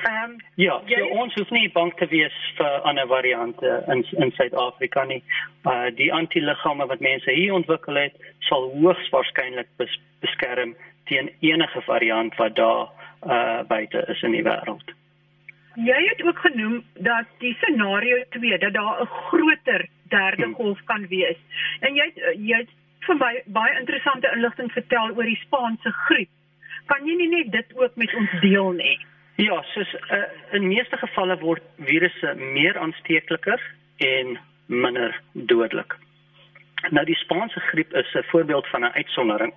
Ehm 0.02 0.30
um, 0.30 0.37
ja, 0.54 0.78
so 0.78 0.87
jy, 0.87 1.00
ons 1.00 1.35
hoef 1.35 1.50
nie 1.50 1.70
bang 1.73 1.94
te 1.94 2.06
wees 2.06 2.35
vir 2.56 2.80
ander 2.90 3.06
variante 3.06 3.85
in 3.87 4.04
in 4.11 4.30
Suid-Afrika 4.32 5.04
nie. 5.04 5.23
Uh 5.64 5.88
die 5.94 6.12
antiliggame 6.12 6.87
wat 6.87 7.00
mense 7.00 7.30
hier 7.30 7.54
ontwikkel 7.54 7.94
het, 7.94 8.14
sal 8.38 8.70
hoogs 8.80 9.08
waarskynlik 9.08 9.66
bes, 9.76 10.00
beskerm 10.20 10.76
teen 11.04 11.30
enige 11.40 11.80
variant 11.80 12.37
wat 12.37 12.56
daar 12.56 12.87
uh 13.26 13.62
buite 13.66 14.04
is 14.08 14.23
in 14.23 14.38
die 14.38 14.42
wêreld. 14.42 14.94
Jy 15.76 16.09
het 16.09 16.23
ook 16.25 16.38
genoem 16.38 16.85
dat 16.95 17.28
die 17.38 17.54
scenario 17.54 18.25
2 18.30 18.59
dat 18.59 18.73
daar 18.73 19.02
'n 19.02 19.06
groter 19.06 19.88
derde 20.09 20.42
hmm. 20.42 20.54
golf 20.54 20.80
kan 20.85 21.06
wees. 21.06 21.37
En 21.80 21.95
jy 21.95 22.12
jy 22.37 22.56
het 22.56 22.71
vir 23.00 23.16
my 23.16 23.42
baie 23.47 23.78
interessante 23.78 24.30
inligting 24.35 24.73
vertel 24.73 25.11
oor 25.16 25.25
die 25.25 25.40
Spaanse 25.45 25.92
griep. 26.06 26.28
Kan 26.87 27.06
jy 27.06 27.16
nie 27.16 27.28
net 27.28 27.52
dit 27.52 27.76
ook 27.76 27.97
met 27.97 28.14
ons 28.14 28.30
deel 28.40 28.71
nie? 28.71 28.99
Ja, 29.37 29.62
soos 29.62 29.95
uh, 29.95 30.23
in 30.56 30.68
meeste 30.68 30.97
gevalle 30.97 31.38
word 31.38 31.62
virusse 31.78 32.35
meer 32.35 32.78
aansteekliker 32.78 33.62
en 33.97 34.38
minder 34.66 35.21
dodelik. 35.33 35.97
Nou 36.90 37.04
die 37.04 37.18
Spaanse 37.21 37.61
griep 37.61 37.92
is 37.95 38.14
'n 38.14 38.28
voorbeeld 38.30 38.66
van 38.66 38.85
'n 38.85 38.97
uitsondering 39.00 39.52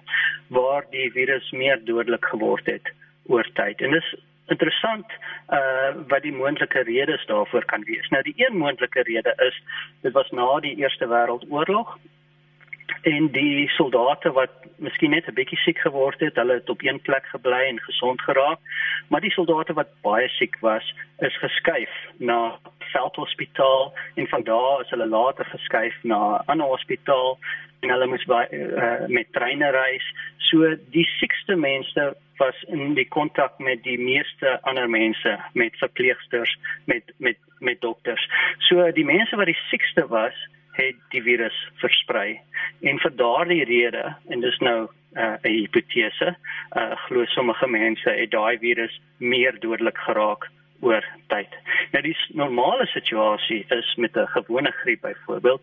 waar 0.47 0.83
die 0.91 1.11
virus 1.11 1.51
meer 1.51 1.79
dodelik 1.85 2.25
geword 2.25 2.65
het 2.65 2.93
oor 3.25 3.47
tyd. 3.53 3.81
En 3.81 3.91
dis 3.91 4.15
interessant 4.49 5.17
uh 5.49 5.91
wat 6.07 6.21
die 6.21 6.35
moontlike 6.35 6.83
redes 6.87 7.25
daarvoor 7.25 7.65
kan 7.65 7.83
wees. 7.83 8.07
Nou 8.09 8.21
die 8.23 8.37
een 8.37 8.57
moontlike 8.57 9.01
rede 9.01 9.33
is 9.47 9.61
dit 10.01 10.13
was 10.13 10.29
na 10.29 10.59
die 10.59 10.75
Eerste 10.75 11.07
Wêreldoorlog 11.07 11.97
en 13.01 13.31
die 13.31 13.67
soldate 13.69 14.31
wat 14.31 14.51
miskien 14.77 15.09
net 15.09 15.27
'n 15.27 15.33
bietjie 15.33 15.57
siek 15.57 15.79
geword 15.79 16.19
het, 16.19 16.35
hulle 16.35 16.53
het 16.53 16.69
op 16.69 16.81
een 16.81 17.01
plek 17.01 17.25
gebly 17.25 17.63
en 17.67 17.79
gesond 17.79 18.21
geraak, 18.21 18.59
maar 19.07 19.21
die 19.21 19.31
soldate 19.31 19.73
wat 19.73 19.87
baie 20.01 20.27
siek 20.27 20.55
was, 20.59 20.93
is 21.19 21.37
geskuif 21.37 21.89
na 22.17 22.59
veldhospitaal 22.91 23.93
en 24.15 24.27
van 24.27 24.43
daar 24.43 24.81
is 24.81 24.89
hulle 24.89 25.07
later 25.07 25.45
geskuif 25.45 25.95
na 26.03 26.37
'n 26.37 26.43
ander 26.45 26.67
hospitaal 26.67 27.37
en 27.79 27.89
hulle 27.89 28.07
moes 28.07 28.25
by, 28.25 28.45
uh, 28.51 29.07
met 29.07 29.31
treine 29.31 29.69
reis. 29.71 30.13
So 30.37 30.75
die 30.91 31.05
siekste 31.19 31.55
mense 31.55 32.15
was 32.39 32.63
in 32.67 32.93
die 32.97 33.07
kontak 33.07 33.59
met 33.59 33.83
die 33.83 33.97
meeste 33.99 34.57
ander 34.67 34.89
mense, 34.89 35.35
met 35.53 35.77
verpleegsters, 35.77 36.55
met 36.85 37.13
met 37.17 37.37
met 37.59 37.81
dokters. 37.81 38.23
So 38.69 38.91
die 38.95 39.05
mense 39.05 39.35
wat 39.35 39.51
die 39.51 39.61
siekste 39.69 40.07
was, 40.07 40.35
het 40.79 40.95
die 41.11 41.21
virus 41.23 41.57
versprei. 41.81 42.39
En 42.81 42.99
vir 43.03 43.15
daardie 43.15 43.63
rede 43.67 44.05
en 44.29 44.45
dis 44.45 44.59
nou 44.59 44.79
uh, 44.87 45.23
'n 45.23 45.39
uh, 45.43 45.51
hipotese, 45.51 46.35
uh, 46.77 46.95
glo 47.07 47.25
sommige 47.25 47.67
mense 47.67 48.09
het 48.09 48.31
daai 48.31 48.57
virus 48.57 49.01
meer 49.17 49.59
dodelik 49.59 49.97
geraak 49.97 50.47
oor 50.79 51.03
tyd. 51.27 51.51
Nou 51.91 52.03
die 52.03 52.15
normale 52.33 52.85
situasie 52.85 53.65
is 53.69 53.95
met 53.95 54.15
'n 54.15 54.27
gewone 54.37 54.71
griep 54.71 55.01
byvoorbeeld 55.01 55.61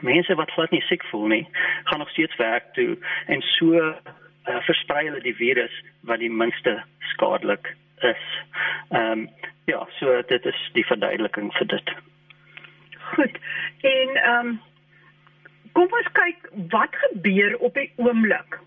mense 0.00 0.34
wat 0.34 0.50
glad 0.50 0.70
nie 0.70 0.82
siek 0.88 1.04
voel 1.10 1.26
nie, 1.26 1.46
gaan 1.84 1.98
nog 1.98 2.10
steeds 2.10 2.36
werk 2.36 2.72
toe 2.72 2.96
en 3.26 3.42
so 3.42 3.94
uh, 4.48 4.60
versprei 4.66 5.06
hulle 5.06 5.20
die 5.20 5.36
virus 5.36 5.74
wat 6.08 6.18
die 6.18 6.30
minste 6.30 6.82
skadelik 7.14 7.74
is. 8.02 8.26
Ehm 8.90 9.12
um, 9.12 9.28
ja, 9.64 9.86
so 9.98 10.22
dit 10.26 10.44
is 10.46 10.60
die 10.72 10.86
verduideliking 10.86 11.52
vir 11.54 11.66
dit. 11.66 11.94
Goed. 13.14 13.38
En 13.80 14.16
ehm 14.16 14.46
um, 14.46 14.60
kom 15.72 15.94
ons 15.98 16.12
kyk 16.12 16.48
wat 16.74 16.96
gebeur 17.06 17.56
op 17.58 17.74
die 17.74 17.92
oomblik 17.96 18.58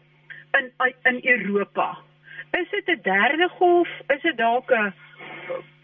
in 0.60 0.72
in 1.04 1.20
Europa. 1.24 1.98
Is 2.52 2.70
dit 2.70 2.88
'n 2.88 3.02
derde 3.02 3.50
golf? 3.50 3.90
Is 4.08 4.22
dit 4.22 4.38
dalk 4.38 4.72
'n 4.72 4.94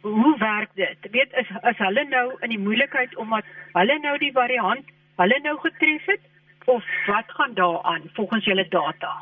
hoe 0.01 0.37
werk 0.37 0.69
dit? 0.73 0.97
Weet 1.11 1.33
is 1.33 1.49
is 1.61 1.77
hulle 1.77 2.03
nou 2.03 2.35
in 2.39 2.49
die 2.49 2.59
moeilikheid 2.59 3.15
omdat 3.15 3.45
hulle 3.73 3.99
nou 3.99 4.17
die 4.17 4.31
variant 4.31 4.85
hulle 5.15 5.39
nou 5.43 5.57
getref 5.59 6.05
het 6.05 6.21
of 6.65 6.85
wat 7.05 7.25
gaan 7.27 7.53
daaraan 7.53 8.01
volgens 8.13 8.45
julle 8.45 8.67
data? 8.67 9.21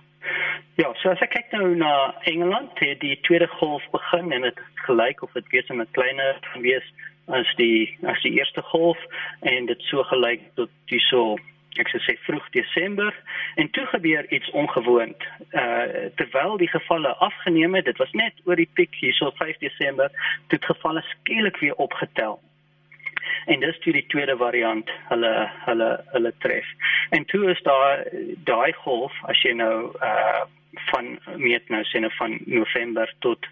Ja, 0.79 0.93
so 0.95 1.09
as 1.12 1.19
ek 1.19 1.33
kyk 1.33 1.50
nou 1.51 1.74
na 1.75 1.91
Engeland, 2.29 2.77
het 2.79 3.01
die 3.03 3.17
tweede 3.27 3.50
golf 3.59 3.83
begin 3.91 4.31
en 4.31 4.45
dit 4.48 4.59
gelyk 4.86 5.19
of 5.25 5.31
dit 5.36 5.48
weer 5.51 5.65
'n 5.67 5.88
kleiner 5.91 6.38
gewees 6.53 6.86
as 7.27 7.50
die 7.55 7.98
as 8.07 8.21
die 8.21 8.31
eerste 8.39 8.62
golf 8.62 9.00
en 9.41 9.65
dit 9.65 9.81
so 9.91 10.03
gelyk 10.03 10.41
tot 10.55 10.69
hierso 10.86 11.36
ek 11.83 11.91
sou 11.91 12.00
sê 12.00 12.15
vroeg 12.24 12.48
Desember 12.55 13.13
en 13.55 13.69
toe 13.69 13.86
gebeur 13.86 14.31
iets 14.31 14.50
ongewoond. 14.51 15.24
Uh 15.51 16.07
terwyl 16.15 16.55
die 16.57 16.71
gevalle 16.71 17.12
afgeneem 17.27 17.75
het, 17.75 17.86
dit 17.86 17.98
was 17.98 18.12
net 18.12 18.33
oor 18.45 18.55
die 18.55 18.71
piek 18.74 18.95
hierso 18.95 19.31
5 19.31 19.57
Desember, 19.57 20.12
het 20.48 20.65
gevalle 20.65 21.03
skielik 21.12 21.57
weer 21.57 21.75
opgetel. 21.75 22.39
En 23.45 23.59
dis 23.59 23.79
toe 23.79 23.93
die 23.93 24.05
tweede 24.07 24.38
variant 24.38 24.89
hulle 25.09 25.51
hulle 25.65 25.89
hulle 26.13 26.33
tref. 26.38 26.71
En 27.09 27.25
toe 27.25 27.51
is 27.51 27.62
daar 27.62 28.07
daai 28.48 28.71
golf 28.74 29.13
as 29.27 29.43
jy 29.43 29.53
nou 29.59 29.91
uh 30.00 30.48
van 30.86 31.19
meet 31.36 31.69
nou 31.69 31.83
sien 31.83 32.12
van 32.12 32.39
November 32.45 33.13
tot 33.19 33.48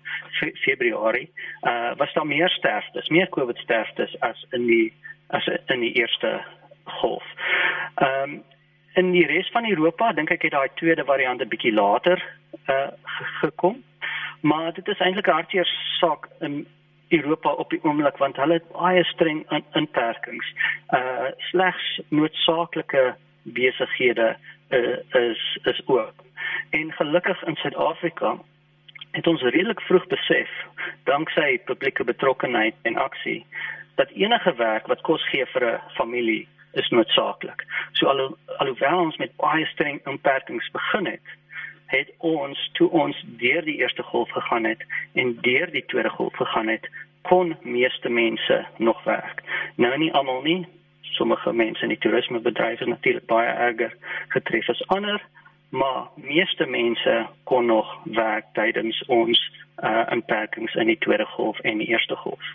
Februarie 0.54 1.32
uh 1.62 1.96
was 1.98 2.14
daar 2.14 2.28
meer 2.28 2.50
sterftes, 2.50 3.10
meer 3.10 3.30
COVID 3.30 3.58
sterftes 3.58 4.20
as 4.20 4.46
in 4.50 4.66
die 4.66 4.94
as 5.28 5.50
in 5.66 5.80
die 5.80 5.94
eerste 5.94 6.42
golf. 6.84 7.24
Ehm 7.96 8.24
um, 8.24 8.44
in 8.98 9.12
die 9.12 9.26
res 9.26 9.50
van 9.54 9.70
Europa 9.70 10.12
dink 10.14 10.32
ek 10.34 10.48
het 10.48 10.56
daai 10.56 10.70
tweede 10.74 11.06
variant 11.06 11.42
'n 11.42 11.50
bietjie 11.50 11.74
later 11.74 12.24
uh 12.68 12.88
gekom. 13.42 13.84
Maar 14.42 14.74
dit 14.74 14.88
is 14.88 15.00
eintlik 15.00 15.28
'n 15.28 15.38
hartseer 15.40 15.70
saak 16.00 16.28
in 16.40 16.68
Europa 17.10 17.52
op 17.52 17.70
die 17.70 17.84
oomblik 17.84 18.18
want 18.18 18.36
hulle 18.36 18.54
het 18.54 18.72
baie 18.72 19.04
streng 19.04 19.64
inperkings. 19.74 20.54
Uh 20.90 21.30
slegs 21.38 22.02
noodsaaklike 22.10 23.16
besighede 23.44 24.36
uh, 24.70 24.98
is 25.30 25.60
is 25.64 25.82
oop. 25.86 26.24
En 26.70 26.92
gelukkig 26.92 27.44
in 27.44 27.56
Suid-Afrika 27.56 28.38
het 29.12 29.28
ons 29.28 29.42
redelik 29.42 29.82
vroeg 29.82 30.08
besef, 30.08 30.50
danksy 31.04 31.58
publieke 31.66 32.04
betrokkenheid 32.04 32.76
en 32.82 32.96
aksie, 32.96 33.46
dat 33.96 34.10
enige 34.10 34.54
werk 34.56 34.88
wat 34.88 35.02
kos 35.02 35.24
gee 35.30 35.46
vir 35.46 35.66
'n 35.66 35.82
familie 35.96 36.48
is 36.74 36.90
noodsaaklik. 36.90 37.66
So 37.92 38.08
al 38.08 38.38
alhoewel 38.58 39.00
ons 39.00 39.18
met 39.18 39.36
baie 39.36 39.66
streng 39.66 40.02
inperkings 40.06 40.72
begin 40.72 41.06
het, 41.06 41.28
het 41.86 42.12
ons 42.18 42.70
toe 42.74 42.90
ons 42.90 43.24
deur 43.26 43.66
die 43.66 43.78
eerste 43.78 44.04
golf 44.04 44.30
gegaan 44.30 44.64
het 44.64 44.84
en 45.14 45.38
deur 45.42 45.72
die 45.72 45.86
tweede 45.86 46.10
golf 46.10 46.36
gegaan 46.36 46.68
het, 46.68 46.90
kon 47.22 47.56
meeste 47.62 48.10
mense 48.10 48.66
nog 48.78 49.04
werk. 49.04 49.44
Nou 49.76 49.98
nie 49.98 50.14
almal 50.14 50.42
nie. 50.42 50.68
Sommige 51.18 51.54
mense 51.54 51.82
in 51.82 51.90
die 51.90 51.98
toerismebedryf 51.98 52.80
is 52.80 52.88
natuurlik 52.88 53.26
baie 53.26 53.50
erger 53.50 53.94
getref 54.36 54.70
as 54.70 54.84
ander, 54.94 55.22
maar 55.70 56.10
meeste 56.16 56.66
mense 56.66 57.16
kon 57.44 57.66
nog 57.66 57.90
werk 58.04 58.46
tydens 58.54 59.02
ons 59.08 59.42
uh 59.84 60.06
inperkings 60.14 60.76
in 60.76 60.88
die 60.94 60.98
tweede 61.06 61.26
golf 61.26 61.60
en 61.60 61.82
die 61.82 61.90
eerste 61.90 62.16
golf. 62.16 62.54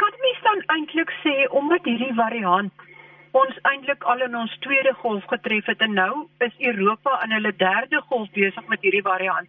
Kan 0.00 0.16
mens 0.24 0.40
dan 0.48 0.64
eintlik 0.76 1.12
sê 1.22 1.36
omdat 1.60 1.84
hierdie 1.84 2.14
variant 2.14 2.72
ons 3.36 3.58
eintlik 3.68 4.04
al 4.08 4.24
in 4.24 4.36
ons 4.36 4.58
tweede 4.64 4.92
golf 5.04 5.24
getref 5.28 5.68
het 5.68 5.84
en 5.84 5.92
nou 6.00 6.12
is 6.48 6.60
Europa 6.72 7.20
in 7.24 7.36
hulle 7.36 7.52
derde 7.60 8.00
golf 8.08 8.30
besig 8.32 8.68
met 8.72 8.80
hierdie 8.80 9.04
variant. 9.12 9.48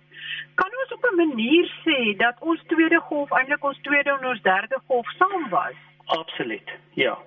Kan 0.60 0.80
ons 0.84 0.96
op 1.00 1.12
'n 1.12 1.20
manier 1.24 1.72
sê 1.88 2.00
dat 2.18 2.36
ons 2.40 2.64
tweede 2.68 3.00
golf 3.10 3.32
eintlik 3.32 3.64
ons 3.64 3.80
tweede 3.88 4.18
en 4.20 4.32
ons 4.36 4.42
derde 4.42 4.80
golf 4.88 5.08
saam 5.20 5.50
was? 5.50 5.87
Absoluut. 6.08 6.70
Ja. 6.94 7.18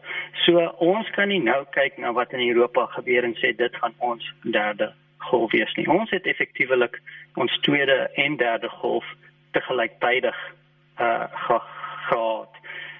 So 0.45 0.63
ons 0.79 1.11
kan 1.11 1.29
nie 1.29 1.41
nou 1.45 1.65
kyk 1.77 1.99
na 2.01 2.13
wat 2.17 2.33
in 2.33 2.41
Europa 2.49 2.87
gebeur 2.97 3.25
en 3.29 3.37
sê 3.37 3.53
dit 3.57 3.75
gaan 3.77 3.95
ons 3.99 4.25
derde 4.43 4.93
golf 5.29 5.53
wees 5.53 5.75
nie. 5.77 5.89
Ons 5.89 6.11
het 6.11 6.27
effektiewelik 6.27 6.97
ons 7.37 7.59
tweede 7.67 8.09
en 8.25 8.39
derde 8.41 8.69
golf 8.81 9.05
te 9.53 9.61
gelyktydig 9.61 10.39
uh 11.01 11.29
gehad. 12.09 12.57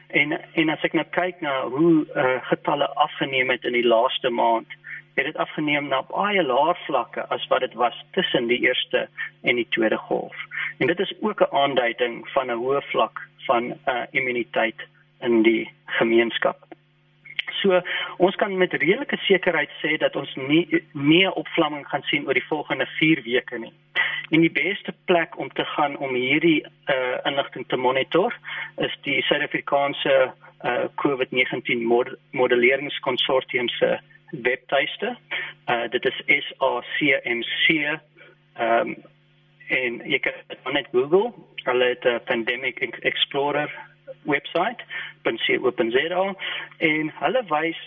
En 0.09 0.37
en 0.55 0.69
as 0.69 0.85
ek 0.85 0.95
nou 0.99 1.07
kyk 1.17 1.41
na 1.41 1.55
hoe 1.73 2.05
uh, 2.05 2.37
getalle 2.51 2.87
afgeneem 3.01 3.51
het 3.51 3.65
in 3.65 3.75
die 3.79 3.87
laaste 3.87 4.31
maand, 4.31 4.69
het 5.17 5.25
dit 5.25 5.37
afgeneem 5.37 5.89
na 5.89 6.03
baie 6.13 6.43
laer 6.43 6.79
vlakke 6.87 7.25
as 7.35 7.47
wat 7.49 7.65
dit 7.65 7.75
was 7.75 7.97
tussen 8.17 8.47
die 8.53 8.61
eerste 8.69 9.09
en 9.43 9.57
die 9.57 9.67
tweede 9.77 9.97
golf. 9.97 10.37
En 10.79 10.87
dit 10.87 11.01
is 11.01 11.15
ook 11.21 11.41
'n 11.41 11.55
aanduiding 11.57 12.29
van 12.37 12.51
'n 12.51 12.61
hoë 12.63 12.83
vlak 12.93 13.27
van 13.47 13.65
uh, 13.73 14.05
immuniteit 14.11 14.81
in 15.21 15.43
die 15.43 15.71
gemeenskap. 15.99 16.71
So 17.61 17.81
ons 18.17 18.37
kan 18.41 18.57
met 18.57 18.73
redelike 18.73 19.17
sekerheid 19.27 19.73
sê 19.83 19.97
dat 20.01 20.17
ons 20.17 20.33
nie 20.49 20.65
nie 20.93 21.27
opvlamming 21.29 21.87
gaan 21.89 22.05
sien 22.09 22.27
oor 22.27 22.39
die 22.39 22.49
volgende 22.49 22.87
4 22.99 23.23
weke 23.27 23.59
nie. 23.59 23.73
En 24.31 24.41
die 24.41 24.53
beste 24.53 24.95
plek 25.11 25.39
om 25.39 25.51
te 25.53 25.65
gaan 25.75 25.97
om 25.97 26.15
hierdie 26.15 26.63
uh, 26.63 27.19
inligting 27.25 27.67
te 27.69 27.77
monitor 27.77 28.37
is 28.77 28.95
die 29.03 29.19
Suid-Afrikaanse 29.27 30.15
uh, 30.31 30.87
COVID-19 31.03 31.85
mod 31.93 32.15
modelleringskonsortium 32.31 33.69
se 33.69 33.99
webtuiste. 34.31 35.17
Uh, 35.67 35.87
dit 35.91 36.05
is 36.05 36.23
SACMC 36.27 37.81
ehm 37.81 38.95
um, 38.95 38.97
en 39.71 40.01
jy 40.11 40.19
kan 40.19 40.75
net 40.75 40.89
Google 40.91 41.31
hulle 41.63 41.85
het 41.93 42.05
'n 42.05 42.21
pandemic 42.27 42.81
explorer 43.07 43.71
webwerf 44.23 44.85
.co.za 45.23 46.35
en 46.79 47.13
hulle 47.23 47.43
wys 47.49 47.81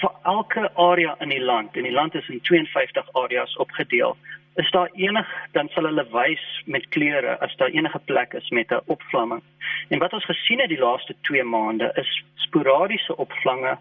vir 0.00 0.12
elke 0.22 0.70
area 0.74 1.16
in 1.20 1.28
die 1.28 1.44
land 1.44 1.76
en 1.76 1.82
die 1.82 1.92
land 1.92 2.14
is 2.14 2.28
in 2.28 2.40
52 2.40 3.08
areas 3.12 3.56
opgedeel 3.56 4.16
is 4.54 4.70
daar 4.70 4.90
enig 4.92 5.28
dan 5.52 5.68
sal 5.68 5.84
hulle 5.84 6.06
wys 6.10 6.42
met 6.64 6.88
kleure 6.88 7.38
as 7.38 7.56
daar 7.56 7.68
enige 7.68 7.98
plek 8.10 8.32
is 8.32 8.48
met 8.48 8.70
'n 8.70 8.80
opvlamming. 8.86 9.42
En 9.88 9.98
wat 9.98 10.12
ons 10.12 10.24
gesien 10.24 10.60
het 10.60 10.68
die 10.68 10.78
laaste 10.78 11.14
2 11.20 11.42
maande 11.42 11.92
is 11.94 12.24
sporadiese 12.34 13.16
opvlange 13.16 13.78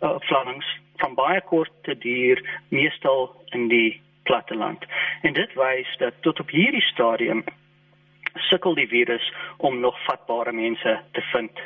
uh, 0.00 0.14
vlammings 0.18 0.78
van 0.96 1.14
baie 1.14 1.40
kort 1.40 1.72
te 1.82 1.98
duur 1.98 2.42
meestal 2.68 3.44
in 3.44 3.68
die 3.68 4.00
platteland. 4.22 4.84
En 5.22 5.32
dit 5.32 5.54
wys 5.54 5.96
dat 5.98 6.14
tot 6.20 6.40
op 6.40 6.50
hierdie 6.50 6.82
stadium 6.92 7.44
sukkel 8.34 8.74
die 8.74 8.88
virus 8.88 9.32
om 9.56 9.80
nog 9.80 9.96
vatbare 10.04 10.52
mense 10.52 11.00
te 11.12 11.22
vind. 11.32 11.62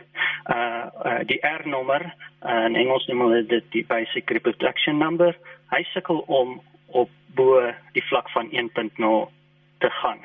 Uh, 0.47 0.57
uh 1.05 1.19
die 1.27 1.41
R-nommer, 1.47 2.05
uh, 2.43 2.65
in 2.65 2.77
Engels 2.77 3.07
noem 3.07 3.21
hulle 3.27 3.43
dit 3.47 3.65
die 3.71 3.85
basic 3.89 4.31
reproduction 4.31 4.99
number, 4.99 5.37
hy 5.73 5.83
sukkel 5.93 6.25
om 6.27 6.61
op 6.87 7.11
bo 7.35 7.61
die 7.93 8.05
vlak 8.11 8.31
van 8.31 8.51
1.0 8.51 9.31
te 9.79 9.91
gaan. 9.91 10.21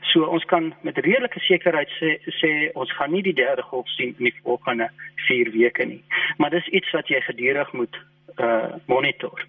So 0.00 0.24
ons 0.24 0.44
kan 0.44 0.74
met 0.80 0.98
redelike 0.98 1.40
sekerheid 1.40 1.90
sê 1.98 2.16
sê 2.40 2.50
ons 2.74 2.92
gaan 2.98 3.12
nie 3.12 3.22
die 3.26 3.36
derde 3.36 3.62
golf 3.62 3.88
sien 3.96 4.14
in 4.18 4.30
die 4.30 4.34
volgende 4.42 4.88
4 5.28 5.50
weke 5.54 5.84
nie. 5.84 6.02
Maar 6.38 6.54
dis 6.54 6.68
iets 6.78 6.92
wat 6.96 7.10
jy 7.12 7.20
gedurig 7.28 7.72
moet 7.72 7.98
uh 8.36 8.76
monitor. 8.86 9.44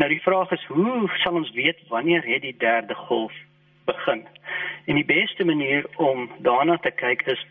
Nou 0.00 0.08
die 0.08 0.22
vraag 0.24 0.52
is 0.56 0.64
hoe 0.72 1.08
sal 1.22 1.36
ons 1.40 1.50
weet 1.56 1.80
wanneer 1.88 2.24
het 2.26 2.42
die 2.42 2.56
derde 2.58 2.94
golf 2.94 3.34
begin? 3.84 4.26
En 4.86 4.94
die 4.94 5.04
beste 5.04 5.44
manier 5.44 5.86
om 5.96 6.30
daarna 6.38 6.76
te 6.78 6.90
kyk 6.90 7.22
is 7.22 7.46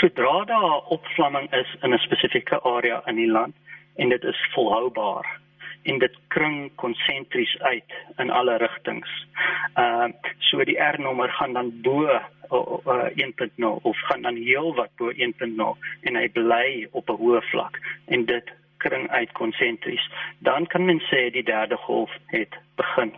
sodra 0.00 0.44
daar 0.44 0.80
opvlamming 0.96 1.52
is 1.52 1.76
in 1.82 1.94
'n 1.94 1.98
spesifieke 1.98 2.60
area 2.62 3.02
in 3.06 3.16
die 3.16 3.30
land 3.30 3.54
en 3.96 4.08
dit 4.08 4.24
is 4.24 4.48
volhoubaar 4.54 5.40
en 5.82 5.98
dit 5.98 6.16
kring 6.28 6.70
konsentries 6.74 7.58
uit 7.58 7.92
in 8.16 8.30
alle 8.30 8.56
rigtings. 8.56 9.26
Ehm 9.74 10.12
uh, 10.12 10.30
so 10.38 10.64
die 10.64 10.78
R-nommer 10.78 11.30
gaan 11.30 11.52
dan 11.52 11.80
bo 11.82 12.04
uh, 12.04 12.20
uh, 12.52 13.08
1.0 13.14 13.82
of 13.82 13.98
gaan 13.98 14.22
dan 14.22 14.36
heel 14.36 14.74
wat 14.74 14.90
bo 14.96 15.12
1.0 15.12 15.78
en 16.00 16.16
hy 16.16 16.28
bly 16.28 16.88
op 16.90 17.08
'n 17.08 17.20
hoë 17.22 17.42
vlak 17.50 17.80
en 18.06 18.24
dit 18.24 18.52
kring 18.76 19.10
uit 19.10 19.32
konsentries. 19.32 20.10
Dan 20.38 20.66
kan 20.66 20.84
men 20.84 21.00
sê 21.00 21.30
die 21.30 21.44
derde 21.44 21.76
golf 21.76 22.10
het 22.26 22.54
begin. 22.76 23.14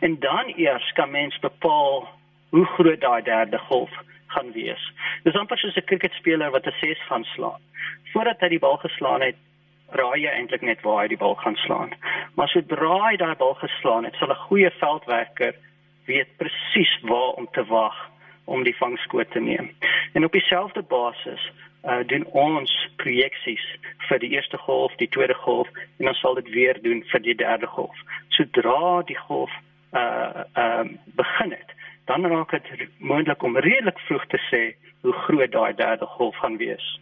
En 0.00 0.18
dan 0.18 0.52
eers 0.56 0.92
kan 0.92 1.10
mens 1.10 1.38
bepaal 1.38 2.08
hoe 2.50 2.64
groot 2.64 3.00
daai 3.00 3.22
derde 3.22 3.58
golf 3.58 3.90
gaan 4.26 4.52
wees. 4.52 4.92
Dis 5.22 5.34
amper 5.34 5.58
soos 5.58 5.76
'n 5.76 5.84
kriketspeler 5.90 6.50
wat 6.50 6.66
'n 6.66 6.78
6 6.80 7.06
gaan 7.06 7.24
slaan. 7.24 7.60
Voordat 8.12 8.40
hy 8.40 8.48
die 8.48 8.58
bal 8.58 8.76
geslaan 8.76 9.20
het, 9.20 9.36
raai 9.90 10.20
jy 10.20 10.30
eintlik 10.30 10.62
net 10.62 10.80
waar 10.82 11.02
hy 11.02 11.08
die 11.08 11.22
bal 11.24 11.34
gaan 11.34 11.56
slaan. 11.56 11.94
Maar 12.34 12.48
sodra 12.48 13.08
hy 13.08 13.16
daai 13.16 13.36
bal 13.36 13.54
geslaan 13.54 14.04
het, 14.04 14.14
sal 14.14 14.30
'n 14.30 14.44
goeie 14.48 14.70
veldwerker 14.70 15.54
weet 16.06 16.36
presies 16.36 16.98
waar 17.02 17.32
om 17.40 17.48
te 17.52 17.64
wag 17.64 18.10
om 18.44 18.62
die 18.62 18.76
vangskoot 18.76 19.30
te 19.30 19.40
neem. 19.40 19.70
En 20.12 20.24
op 20.24 20.32
dieselfde 20.32 20.82
basis 20.82 21.52
uh 21.84 22.02
doen 22.06 22.24
ons 22.34 22.72
projeksies 22.96 23.62
vir 24.08 24.18
die 24.18 24.30
eerste 24.30 24.58
golf, 24.58 24.94
die 24.96 25.08
tweede 25.08 25.34
golf 25.34 25.68
en 25.98 26.08
ons 26.08 26.20
sal 26.20 26.34
dit 26.34 26.48
weer 26.50 26.82
doen 26.82 27.04
vir 27.12 27.20
die 27.22 27.34
derde 27.34 27.66
golf. 27.66 27.96
Sodra 28.28 29.02
die 29.06 29.18
golf 29.18 29.50
uh 29.92 30.42
ehm 30.52 30.86
uh, 30.86 30.98
begin 31.04 31.50
het, 31.50 31.74
dan 32.04 32.26
raak 32.26 32.50
dit 32.50 32.88
moontlik 32.98 33.42
om 33.42 33.58
redelik 33.58 33.98
vroeg 33.98 34.26
te 34.26 34.40
sê 34.50 34.62
hoe 35.00 35.12
groot 35.12 35.52
daai 35.52 35.74
derde 35.74 36.06
golf 36.06 36.36
gaan 36.36 36.56
wees. 36.56 37.00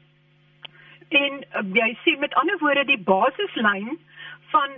En 1.09 1.33
uh, 1.33 1.63
jy 1.73 1.97
sê 2.05 2.19
met 2.19 2.35
ander 2.35 2.59
woorde 2.59 2.85
die 2.85 2.99
basislyn 2.99 3.99
van 4.51 4.71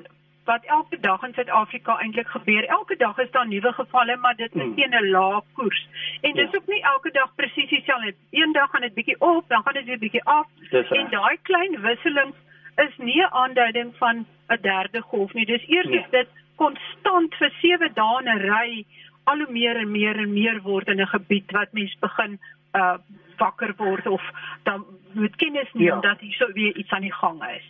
wat 0.46 0.64
elke 0.64 1.00
dag 1.00 1.22
in 1.22 1.34
Suid-Afrika 1.34 1.98
eintlik 1.98 2.28
gebeur. 2.28 2.64
Elke 2.64 2.96
dag 2.96 3.18
is 3.18 3.30
daar 3.30 3.48
nuwe 3.48 3.72
gevalle, 3.72 4.16
maar 4.16 4.36
dit 4.36 4.54
is 4.54 4.62
hmm. 4.62 4.74
teen 4.74 4.94
'n 4.94 5.10
lae 5.10 5.40
koers. 5.52 5.88
En 6.20 6.32
dis 6.32 6.50
ja. 6.50 6.56
ook 6.58 6.66
nie 6.66 6.82
elke 6.82 7.10
dag 7.10 7.34
presies 7.34 7.68
dieselfde. 7.68 8.14
Eendag 8.30 8.70
gaan 8.70 8.80
dit 8.80 8.94
bietjie 8.94 9.20
op, 9.20 9.48
dan 9.48 9.62
gaan 9.62 9.72
dit 9.72 9.84
weer 9.84 9.98
bietjie 9.98 10.24
af. 10.24 10.46
En 10.70 11.10
daai 11.10 11.36
klein 11.42 11.80
wisselings 11.80 12.36
is 12.76 12.96
nie 12.96 13.22
'n 13.22 13.32
aanduiding 13.42 13.94
van 13.96 14.26
'n 14.48 14.58
derde 14.60 15.00
golf 15.00 15.32
nie. 15.32 15.46
Dis 15.46 15.68
eers 15.68 15.86
nee. 15.86 16.06
dit 16.10 16.28
konstant 16.56 17.34
vir 17.40 17.52
7 17.60 17.92
dae 17.94 18.18
in 18.20 18.28
'n 18.34 18.42
ry 18.50 18.84
al 19.24 19.38
hoe 19.42 19.52
meer 19.52 19.76
en 19.76 19.90
meer 19.90 20.16
en 20.16 20.32
meer 20.32 20.60
word 20.62 20.88
in 20.88 21.00
'n 21.00 21.14
gebied 21.14 21.52
wat 21.52 21.72
mense 21.72 21.96
begin 22.00 22.38
uh 22.74 22.98
wakker 23.38 23.74
word 23.76 24.06
of 24.06 24.22
dan 24.64 24.84
moet 25.12 25.36
kennis 25.36 25.72
neem 25.72 25.86
ja. 25.86 26.00
dat 26.00 26.20
hier 26.20 26.32
so 26.32 26.52
weer 26.52 26.76
iets 26.76 26.90
aan 26.90 27.04
die 27.04 27.12
gang 27.12 27.42
is. 27.56 27.66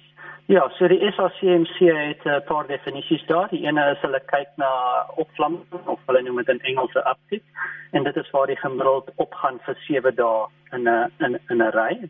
Ja, 0.46 0.68
so 0.78 0.88
die 0.88 1.10
SACMC 1.12 1.78
het 1.78 2.24
'n 2.24 2.42
paar 2.44 2.66
definisies 2.66 3.26
daar. 3.26 3.48
Die 3.48 3.66
ene 3.66 3.90
is 3.90 4.00
hulle 4.00 4.20
kyk 4.24 4.48
na 4.56 4.70
opvlamming 5.16 5.86
of 5.86 6.00
hulle 6.06 6.22
noem 6.22 6.36
dit 6.36 6.48
in 6.48 6.60
Engels 6.60 6.94
'n 6.94 7.08
uptick 7.08 7.42
en 7.90 8.02
dit 8.02 8.16
is 8.16 8.30
waar 8.30 8.46
die 8.46 8.56
gemiddeld 8.56 9.10
opgaan 9.16 9.58
vir 9.64 9.76
7 9.88 10.14
dae 10.14 10.46
in 10.72 10.88
'n 10.88 11.10
in 11.18 11.38
'n 11.48 11.62
'n 11.62 11.70
ry. 11.70 12.08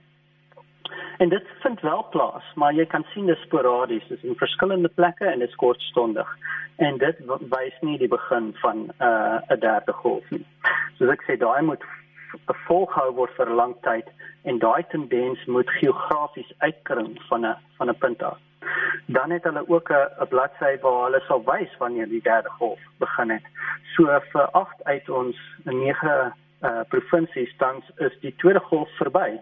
En 1.18 1.28
dit 1.28 1.44
vind 1.60 1.80
wel 1.80 2.06
plaas, 2.10 2.44
maar 2.54 2.72
jy 2.72 2.86
kan 2.86 3.04
sien 3.12 3.26
dit 3.26 3.38
sporadies, 3.38 4.06
dis 4.08 4.22
in 4.22 4.36
verskillende 4.36 4.88
plekke 4.88 5.24
en 5.24 5.38
dit 5.38 5.48
is 5.48 5.54
kortstondig. 5.54 6.36
En 6.76 6.98
dit 6.98 7.20
wys 7.48 7.76
nie 7.80 7.98
die 7.98 8.08
begin 8.08 8.54
van 8.62 8.76
'n 8.86 8.92
uh, 9.00 9.60
derde 9.60 9.92
golf 9.92 10.30
nie. 10.30 10.46
Soos 10.98 11.10
ek 11.10 11.22
sê, 11.24 11.36
daai 11.36 11.62
moet 11.62 11.84
volhou 12.66 13.10
word 13.14 13.32
vir 13.36 13.50
'n 13.50 13.56
lang 13.56 13.74
tyd 13.82 14.08
en 14.44 14.58
daai 14.58 14.84
tendens 14.90 15.44
moet 15.44 15.70
geografies 15.70 16.52
uitkring 16.58 17.22
van 17.28 17.46
'n 17.46 17.56
van 17.76 17.90
'n 17.90 17.98
punt 17.98 18.22
af. 18.22 18.38
Dan 19.06 19.30
het 19.30 19.44
hulle 19.44 19.68
ook 19.68 19.90
'n 19.90 20.28
bladsy 20.28 20.78
waar 20.80 21.04
hulle 21.04 21.22
sal 21.26 21.44
wys 21.44 21.76
wanneer 21.78 22.08
die 22.08 22.22
derde 22.22 22.50
golf 22.50 22.80
begin 22.98 23.30
het. 23.30 23.44
So 23.94 24.20
vir 24.32 24.50
8 24.50 24.84
uit 24.84 25.08
ons 25.08 25.36
9 25.64 26.34
uh 26.62 26.80
provinsies 26.88 27.56
tans 27.56 27.84
is 27.96 28.18
die 28.20 28.34
tweede 28.36 28.60
golf 28.60 28.88
verby. 28.96 29.40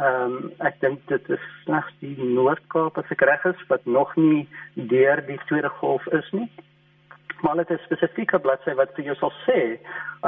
Ehm 0.00 0.36
um, 0.36 0.52
ek 0.64 0.80
dink 0.80 1.00
dit 1.06 1.28
is 1.28 1.42
slegs 1.64 1.92
die 2.00 2.16
Noord-Kaap 2.16 2.98
as 2.98 3.10
ek 3.12 3.24
reg 3.28 3.44
is 3.50 3.64
wat 3.68 3.84
nog 3.84 4.14
nie 4.16 4.48
deur 4.74 5.20
die 5.26 5.40
tweede 5.48 5.68
golf 5.80 6.06
is 6.18 6.30
nie. 6.32 6.48
Maar 7.42 7.60
dit 7.60 7.70
is 7.76 7.84
spesifieke 7.84 8.38
bladsy 8.38 8.72
wat 8.78 8.94
vir 8.96 9.10
jou 9.10 9.16
sal 9.20 9.34
sê 9.44 9.58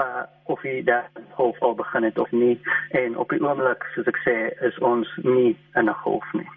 uh 0.01 0.27
of 0.53 0.63
jy 0.69 0.83
daar 0.85 1.09
golf 1.39 1.63
al 1.63 1.75
begin 1.81 2.05
het 2.05 2.19
of 2.19 2.31
nie 2.31 2.59
en 3.01 3.17
op 3.17 3.33
die 3.33 3.41
oomblik 3.41 3.87
soos 3.95 4.11
ek 4.13 4.21
sê 4.27 4.37
is 4.69 4.79
ons 4.93 5.09
nie 5.25 5.57
in 5.81 5.89
'n 5.89 6.01
golf 6.05 6.33
nie. 6.35 6.49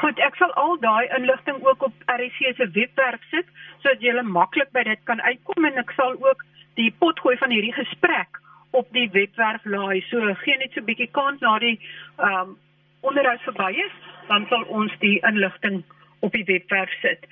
Goed, 0.00 0.18
ek 0.18 0.36
sal 0.36 0.52
al 0.52 0.78
daai 0.80 1.06
inligting 1.18 1.60
ook 1.62 1.82
op 1.82 1.94
RC 2.06 2.56
se 2.56 2.70
webwerf 2.72 3.22
sit 3.30 3.46
sodat 3.82 4.00
jy 4.00 4.22
maklik 4.22 4.72
by 4.72 4.82
dit 4.82 5.04
kan 5.04 5.20
uitkom 5.20 5.64
en 5.64 5.78
ek 5.84 5.92
sal 5.92 6.16
ook 6.18 6.44
die 6.74 6.94
potgooi 6.98 7.36
van 7.36 7.50
hierdie 7.50 7.76
gesprek 7.76 8.41
op 8.72 8.88
die 8.92 9.08
webwerf 9.12 9.64
laai. 9.64 10.00
So 10.08 10.34
gee 10.44 10.56
net 10.56 10.72
so 10.72 10.80
'n 10.80 10.88
bietjie 10.88 11.10
kans 11.10 11.40
na 11.40 11.58
die 11.58 11.78
ehm 12.16 12.40
um, 12.40 12.58
onderhoud 13.00 13.40
verby 13.40 13.72
is, 13.86 13.96
dan 14.28 14.46
sal 14.48 14.62
ons 14.62 14.92
die 14.98 15.18
inligting 15.28 15.82
op 16.20 16.32
die 16.32 16.44
webwerf 16.44 16.92
sit. 17.00 17.26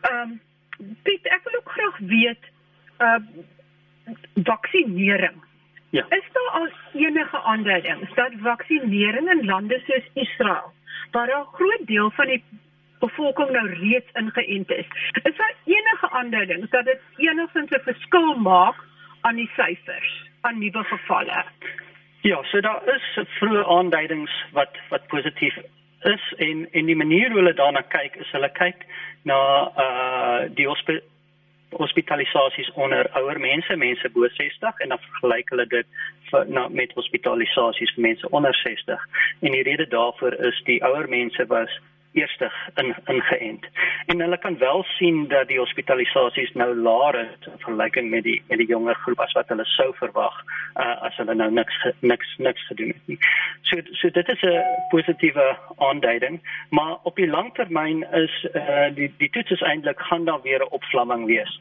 Ehm 0.00 0.20
um, 0.20 0.40
Piet, 1.02 1.26
ek 1.30 1.44
wil 1.44 1.58
ook 1.60 1.70
graag 1.70 1.98
weet 1.98 2.44
ehm 2.98 3.26
uh, 4.06 4.44
vaksinering. 4.44 5.38
Ja. 5.90 6.06
Is 6.08 6.28
daar 6.32 6.50
al 6.50 6.68
enige 6.92 7.42
aanduidings 7.42 8.14
dat 8.14 8.32
vaksinering 8.40 9.30
in 9.30 9.44
lande 9.44 9.82
soos 9.86 10.08
Israel, 10.12 10.72
waar 11.10 11.28
'n 11.28 11.52
groot 11.52 11.86
deel 11.86 12.10
van 12.10 12.26
die 12.26 12.44
bevolking 12.98 13.50
nou 13.50 13.68
reeds 13.68 14.10
ingeënt 14.12 14.70
is, 14.70 14.86
is 15.22 15.36
daar 15.36 15.54
enige 15.64 16.10
aanduidings 16.10 16.70
dat 16.70 16.84
dit 16.84 17.00
enigins 17.16 17.70
'n 17.70 17.80
verskil 17.84 18.34
maak 18.34 18.76
aan 19.20 19.36
die 19.36 19.50
syfers? 19.56 20.31
Aan 20.42 20.58
nuwe 20.58 20.84
gevalle. 20.84 21.44
Ja, 22.22 22.42
so 22.42 22.60
daar 22.60 22.82
is 22.94 23.06
vroeë 23.38 23.64
aanduidings 23.66 24.34
wat 24.52 24.76
wat 24.90 25.06
positief 25.06 25.56
is 26.02 26.34
en 26.36 26.66
en 26.72 26.86
die 26.86 26.96
manier 26.96 27.30
hoe 27.30 27.40
hulle 27.40 27.54
daarna 27.54 27.82
kyk 27.94 28.14
is 28.24 28.30
hulle 28.30 28.50
kyk 28.58 28.86
na 29.22 29.38
uh 29.84 30.50
die 30.54 30.68
hospitalisasies 31.72 32.70
onder 32.74 33.08
ouer 33.16 33.40
mense, 33.40 33.76
mense 33.76 34.10
bo 34.14 34.28
60 34.28 34.78
en 34.78 34.88
dan 34.88 34.98
vergelyk 35.06 35.50
hulle 35.54 35.66
dit 35.66 35.86
vir, 36.30 36.44
na, 36.48 36.66
met 36.68 36.92
hospitalisasies 36.98 37.94
vir 37.94 38.06
mense 38.08 38.30
onder 38.30 38.54
60. 38.54 39.06
En 39.40 39.56
die 39.56 39.62
rede 39.62 39.86
daarvoor 39.88 40.36
is 40.50 40.62
die 40.68 40.82
ouer 40.84 41.08
mense 41.08 41.46
was 41.46 41.80
eerstig 42.12 42.54
in 42.74 42.94
ingeënt. 43.04 43.66
En 44.06 44.20
hulle 44.20 44.38
kan 44.38 44.58
wel 44.58 44.82
sien 44.82 45.28
dat 45.28 45.48
die 45.48 45.58
hospitalisasies 45.58 46.52
nou 46.52 46.74
laer 46.76 47.18
is 47.20 47.46
in 47.46 47.58
vergelyking 47.58 48.10
met 48.10 48.22
die 48.22 48.42
met 48.48 48.58
die 48.58 48.66
jonger 48.66 48.94
groep 48.94 49.20
as 49.20 49.32
wat 49.32 49.48
hulle 49.48 49.64
sou 49.64 49.88
verwag 49.96 50.36
uh, 50.74 51.02
as 51.08 51.16
hulle 51.16 51.34
nou 51.34 51.50
niks 51.50 51.86
niks 52.00 52.36
niks 52.38 52.66
gedoen 52.66 52.94
het 52.94 53.10
nie. 53.12 53.18
So 53.62 53.80
so 54.00 54.10
dit 54.10 54.28
is 54.28 54.42
'n 54.42 54.62
positiewe 54.90 55.56
aanduiding, 55.78 56.40
maar 56.70 56.96
op 57.02 57.16
die 57.16 57.28
langtermyn 57.28 58.06
is 58.12 58.46
uh, 58.54 58.88
die 58.94 59.14
die 59.18 59.30
toets 59.30 59.50
is 59.50 59.62
eintlik 59.62 60.00
gaan 60.00 60.24
daar 60.24 60.42
weer 60.42 60.60
'n 60.60 60.74
opvlamming 60.78 61.26
wees. 61.26 61.60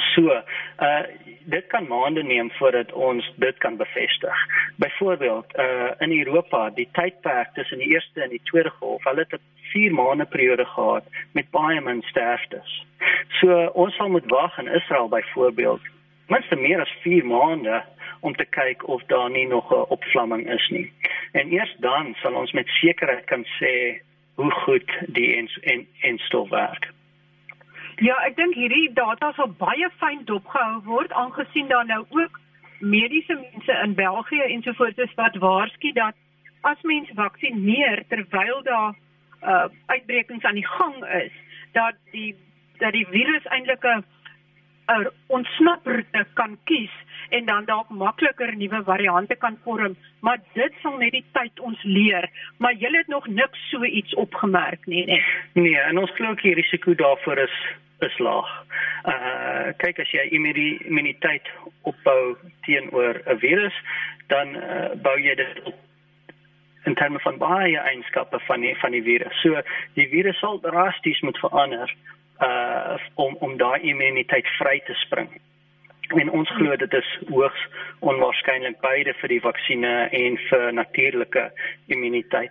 So, 0.00 0.42
uh 0.78 1.02
dit 1.50 1.66
kan 1.66 1.86
maande 1.86 2.22
neem 2.22 2.50
voordat 2.50 2.92
ons 2.92 3.32
dit 3.36 3.56
kan 3.58 3.76
bevestig. 3.76 4.36
Byvoorbeeld, 4.76 5.56
uh 5.58 5.90
in 5.98 6.12
Europa, 6.18 6.70
die 6.70 6.88
tydperk 6.92 7.54
tussen 7.54 7.78
die 7.78 7.88
eerste 7.88 8.22
en 8.22 8.28
die 8.28 8.42
tweede 8.44 8.70
golf, 8.70 9.04
hulle 9.04 9.26
het 9.28 9.32
'n 9.32 9.42
4 9.72 9.94
maande 9.94 10.24
periode 10.24 10.64
gehad 10.64 11.04
met 11.32 11.50
baie 11.50 11.80
min 11.80 12.02
sterftes. 12.02 12.86
So, 13.28 13.66
ons 13.66 13.94
sal 13.94 14.08
moet 14.08 14.30
wag 14.30 14.58
in 14.58 14.68
Israel 14.68 15.08
byvoorbeeld, 15.08 15.80
minstens 16.26 16.60
meer 16.60 16.80
as 16.80 16.96
4 17.02 17.26
maande 17.26 17.82
om 18.20 18.34
te 18.34 18.44
kyk 18.44 18.88
of 18.88 19.02
daar 19.06 19.30
nie 19.30 19.46
nog 19.46 19.70
'n 19.72 19.88
opvlamming 19.88 20.50
is 20.50 20.68
nie. 20.68 20.92
En 21.32 21.52
eers 21.52 21.74
dan 21.78 22.14
sal 22.22 22.34
ons 22.34 22.52
met 22.52 22.68
sekerheid 22.68 23.24
kan 23.24 23.44
sê 23.44 24.00
hoe 24.34 24.50
goed 24.50 24.90
die 25.06 25.36
en 25.36 25.48
en 25.62 25.86
en 26.00 26.18
stof 26.18 26.48
werk. 26.48 26.88
Ja, 28.00 28.14
ek 28.24 28.38
dink 28.38 28.54
hierdie 28.56 28.88
data 28.96 29.28
sal 29.36 29.50
baie 29.60 29.88
fyn 30.00 30.22
dopgehou 30.28 30.78
word 30.86 31.12
aangesien 31.12 31.68
daar 31.68 31.84
nou 31.84 32.00
ook 32.16 32.38
mediese 32.80 33.34
mense 33.36 33.74
in 33.84 33.94
België 33.94 34.46
ensovoorts 34.54 35.02
is 35.04 35.12
wat 35.18 35.36
waarsku 35.42 35.92
dat 35.92 36.16
as 36.64 36.80
mense 36.88 37.12
vaksineer 37.18 38.04
terwyl 38.08 38.62
daar 38.64 38.94
uh 39.44 39.66
uitbrekings 39.92 40.44
aan 40.44 40.56
die 40.56 40.66
gang 40.66 40.96
is, 41.18 41.36
dat 41.76 42.00
die 42.14 42.32
dat 42.80 42.96
die 42.96 43.06
virus 43.10 43.44
eintlik 43.52 43.84
'n 43.84 44.04
'n 44.96 45.10
ontsnaproete 45.26 46.24
kan 46.34 46.56
kies 46.64 46.96
en 47.28 47.44
dan 47.44 47.64
dalk 47.64 47.88
makliker 47.88 48.56
nuwe 48.56 48.82
variante 48.84 49.34
kan 49.34 49.58
vorm, 49.64 49.96
maar 50.20 50.40
dit 50.52 50.72
sal 50.82 50.96
net 50.96 51.12
die 51.12 51.24
tyd 51.32 51.60
ons 51.60 51.82
leer, 51.82 52.30
maar 52.56 52.72
jy 52.72 52.90
het 52.96 53.06
nog 53.06 53.26
niks 53.26 53.70
so 53.70 53.84
iets 53.84 54.14
opgemerk 54.14 54.86
nie, 54.86 55.04
nee. 55.04 55.24
Nee, 55.52 55.80
en 55.80 55.98
ons 55.98 56.10
glo 56.10 56.30
ook 56.30 56.42
die 56.42 56.54
risiko 56.54 56.94
daarvoor 56.94 57.38
is 57.38 57.56
is 58.04 58.18
laag. 58.18 58.48
Uh 59.04 59.72
kyk 59.82 60.00
as 60.02 60.10
jy 60.14 60.26
immuniteit 60.36 61.46
opbou 61.82 62.36
teenoor 62.66 63.22
'n 63.26 63.38
virus, 63.38 63.76
dan 64.28 64.56
uh, 64.56 64.90
bou 65.02 65.16
jy 65.18 65.34
dit 65.34 65.62
op 65.64 65.74
in 66.84 66.94
terme 66.94 67.18
van 67.20 67.38
baie 67.38 67.78
eienskappe 67.78 68.40
van 68.46 68.60
die 68.60 68.76
van 68.78 68.90
die 68.90 69.02
virus. 69.02 69.40
So 69.42 69.60
die 69.94 70.08
virus 70.08 70.38
sal 70.38 70.60
drasties 70.60 71.20
moet 71.20 71.38
verander 71.38 71.94
uh 72.40 72.96
om 73.14 73.36
om 73.40 73.56
daai 73.56 73.80
immuniteit 73.80 74.48
vry 74.58 74.80
te 74.86 74.94
spring. 74.94 75.28
En 76.08 76.30
ons 76.30 76.50
glo 76.50 76.76
dit 76.76 76.92
is 76.92 77.10
hoogs 77.28 77.66
onwaarskynlik 78.00 78.80
beide 78.80 79.14
vir 79.20 79.28
die 79.28 79.40
vaksines 79.40 80.14
en 80.22 80.38
vir 80.48 80.72
natuurlike 80.72 81.50
immuniteit. 81.86 82.50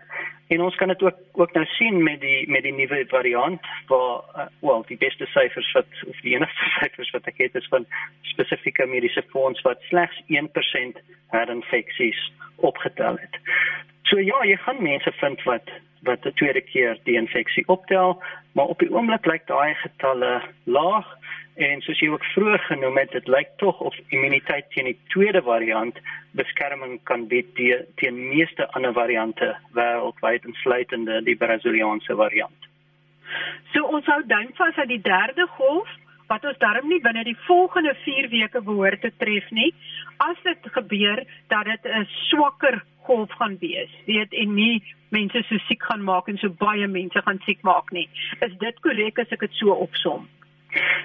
En 0.49 0.62
ons 0.62 0.75
kan 0.75 0.88
dit 0.88 1.03
ook 1.03 1.17
ook 1.31 1.51
nou 1.53 1.65
sien 1.65 2.03
met 2.03 2.21
die 2.21 2.49
met 2.49 2.63
die 2.65 2.73
nuwe 2.73 3.03
variant 3.07 3.65
waar 3.88 4.21
uh, 4.35 4.45
wel 4.59 4.81
die 4.88 4.97
beste 4.97 5.25
syfers 5.25 5.71
wat 5.71 5.85
of 6.07 6.21
die 6.25 6.33
enigste 6.35 6.69
syfers 6.79 7.12
wat 7.13 7.27
ek 7.29 7.38
het 7.38 7.55
is 7.55 7.67
van 7.69 7.85
spesifieke 8.31 8.85
mediese 8.85 9.23
fonds 9.29 9.62
wat 9.67 9.85
slegs 9.91 10.23
1% 10.25 11.03
herinfeksies 11.35 12.23
opgetel 12.55 13.21
het. 13.21 13.38
So 14.09 14.17
ja, 14.17 14.41
jy 14.45 14.57
gaan 14.65 14.81
mense 14.81 15.13
vind 15.21 15.43
wat 15.43 15.69
wat 16.07 16.23
die 16.23 16.33
tweede 16.33 16.62
keer 16.62 16.97
die 17.03 17.17
infeksie 17.19 17.65
optel, 17.67 18.17
maar 18.55 18.71
op 18.73 18.79
die 18.79 18.89
oomblik 18.93 19.25
lyk 19.27 19.45
daai 19.47 19.75
getalle 19.83 20.41
laag 20.63 21.07
En 21.60 21.82
soos 21.84 22.00
jy 22.00 22.08
ook 22.08 22.24
vroeër 22.32 22.62
genoem 22.69 22.98
het, 23.02 23.12
dit 23.12 23.28
lyk 23.28 23.50
tog 23.60 23.80
of 23.84 23.95
immuniteit 24.15 24.69
teen 24.72 24.88
die 24.88 25.00
tweede 25.12 25.41
variant 25.43 25.98
beskerming 26.39 27.00
kan 27.04 27.26
bied 27.28 27.52
teen 28.00 28.19
meeste 28.30 28.67
ander 28.78 28.93
variante 28.95 29.50
wêreldwyd 29.76 30.48
insluitende 30.48 31.19
die 31.28 31.36
Brasiliaanse 31.36 32.15
variant. 32.15 32.69
So 33.74 33.84
ons 33.91 34.08
hou 34.08 34.22
dink 34.32 34.56
vas 34.56 34.80
dat 34.80 34.88
die 34.88 35.02
derde 35.04 35.50
golf 35.58 35.91
wat 36.30 36.45
ons 36.45 36.62
darm 36.63 36.88
nie 36.88 37.02
binne 37.04 37.26
die 37.28 37.38
volgende 37.48 37.91
4 38.06 38.30
weke 38.32 38.63
behoort 38.63 39.02
te 39.02 39.12
tref 39.17 39.52
nie, 39.52 39.74
as 40.24 40.39
dit 40.45 40.72
gebeur 40.78 41.26
dat 41.52 41.65
dit 41.65 41.91
'n 41.91 42.08
swakker 42.30 42.84
golf 43.04 43.32
gaan 43.36 43.58
wees. 43.60 43.91
Weet 44.06 44.34
en 44.34 44.56
nie 44.56 44.84
mense 45.10 45.43
so 45.43 45.58
siek 45.67 45.84
gaan 45.84 46.04
maak 46.04 46.28
en 46.28 46.38
so 46.38 46.50
baie 46.50 46.88
mense 46.88 47.22
gaan 47.22 47.39
siek 47.45 47.62
maak 47.62 47.91
nie. 47.91 48.10
Is 48.41 48.54
dit 48.60 48.80
korrek 48.80 49.19
as 49.19 49.32
ek 49.32 49.39
dit 49.39 49.54
so 49.54 49.74
opsom? 49.74 50.30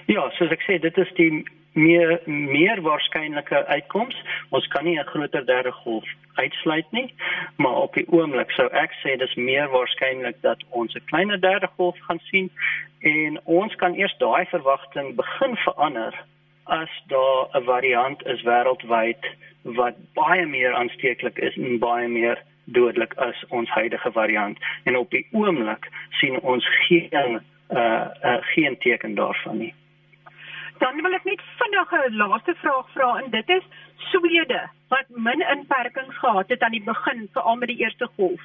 Ja, 0.06 0.30
soos 0.30 0.50
ek 0.50 0.62
sê, 0.66 0.78
dit 0.78 0.98
is 0.98 1.12
die 1.14 1.44
meer 1.74 2.20
meer 2.24 2.80
waarskynlike 2.82 3.66
uitkoms. 3.66 4.16
Ons 4.50 4.66
kan 4.66 4.84
nie 4.84 4.98
'n 4.98 5.06
groter 5.06 5.46
derde 5.46 5.72
golf 5.72 6.04
uitsluit 6.34 6.86
nie, 6.90 7.14
maar 7.56 7.74
op 7.74 7.94
die 7.94 8.06
oomblik 8.08 8.50
sou 8.50 8.68
ek 8.72 8.92
sê 9.02 9.16
dis 9.18 9.34
meer 9.34 9.68
waarskynlik 9.68 10.36
dat 10.40 10.62
ons 10.70 10.94
'n 10.94 11.04
kleiner 11.06 11.40
derde 11.40 11.68
golf 11.76 11.98
gaan 11.98 12.20
sien 12.30 12.50
en 13.00 13.40
ons 13.44 13.74
kan 13.74 13.94
eers 13.94 14.16
daai 14.18 14.44
verwagting 14.46 15.14
begin 15.16 15.56
verander 15.56 16.14
as 16.64 16.90
daar 17.06 17.48
'n 17.54 17.64
variant 17.64 18.26
is 18.26 18.42
wêreldwyd 18.42 19.24
wat 19.62 19.94
baie 20.14 20.46
meer 20.46 20.74
aansteeklik 20.74 21.38
is 21.38 21.56
en 21.56 21.78
baie 21.78 22.08
meer 22.08 22.42
dodelik 22.64 23.14
as 23.14 23.44
ons 23.48 23.68
huidige 23.68 24.12
variant. 24.12 24.58
En 24.84 24.96
op 24.96 25.10
die 25.10 25.26
oomblik 25.32 25.88
sien 26.10 26.40
ons 26.40 26.66
geen 26.86 27.40
uh, 27.70 28.06
uh 28.22 28.36
geen 28.40 28.78
teken 28.78 29.14
daarvan 29.14 29.58
nie. 29.58 29.74
Dan 30.78 31.02
wil 31.02 31.14
ek 31.14 31.24
net 31.24 31.42
vinnig 31.58 31.90
'n 31.92 32.16
laaste 32.16 32.54
vraag 32.54 32.90
vra 32.92 33.16
en 33.22 33.30
dit 33.30 33.48
is 33.48 33.64
Swede 33.96 34.68
wat 34.88 35.06
min 35.08 35.40
inperkings 35.40 36.18
gehad 36.18 36.48
het 36.48 36.62
aan 36.62 36.76
die 36.76 36.82
begin 36.82 37.28
veral 37.32 37.56
met 37.56 37.68
die 37.68 37.78
eerste 37.78 38.08
golf. 38.16 38.40